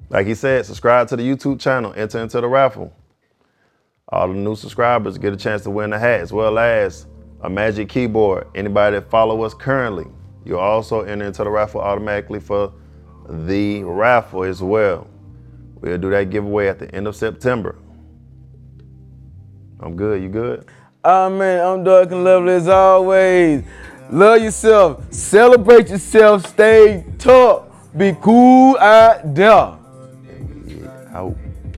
Like 0.10 0.28
he 0.28 0.36
said, 0.36 0.66
subscribe 0.66 1.08
to 1.08 1.16
the 1.16 1.24
YouTube 1.24 1.62
channel, 1.62 1.94
enter 1.96 2.20
into 2.20 2.42
the 2.42 2.48
raffle. 2.50 2.94
All 4.12 4.28
the 4.28 4.34
new 4.34 4.56
subscribers 4.56 5.18
get 5.18 5.34
a 5.34 5.38
chance 5.38 5.64
to 5.64 5.70
win 5.70 5.94
a 5.94 6.00
hat 6.00 6.20
as 6.20 6.34
well 6.34 6.58
as 6.58 7.06
a 7.42 7.50
magic 7.50 7.90
keyboard. 7.90 8.48
Anybody 8.56 8.98
that 8.98 9.10
follow 9.10 9.44
us 9.44 9.54
currently, 9.54 10.08
you'll 10.44 10.60
also 10.60 11.02
enter 11.02 11.26
into 11.26 11.44
the 11.44 11.50
raffle 11.50 11.82
automatically 11.82 12.40
for 12.40 12.74
the 13.30 13.84
raffle 13.84 14.44
as 14.44 14.62
well. 14.62 15.08
We'll 15.80 15.98
do 15.98 16.10
that 16.10 16.30
giveaway 16.32 16.68
at 16.68 16.80
the 16.80 16.94
end 16.94 17.08
of 17.08 17.16
September. 17.16 17.78
I'm 19.80 19.96
good. 19.96 20.22
You 20.22 20.30
good? 20.30 20.66
Oh 21.04 21.30
man, 21.30 21.66
I'm 21.66 21.84
dark 21.86 22.12
and 22.12 22.26
lovely 22.26 22.54
as 22.54 22.68
always. 22.68 23.64
Love 24.12 24.42
yourself, 24.42 25.14
celebrate 25.14 25.88
yourself, 25.88 26.46
stay 26.48 27.06
tough, 27.18 27.68
be 27.96 28.14
cool 28.20 28.78
out 28.80 29.34
there. 29.34 29.79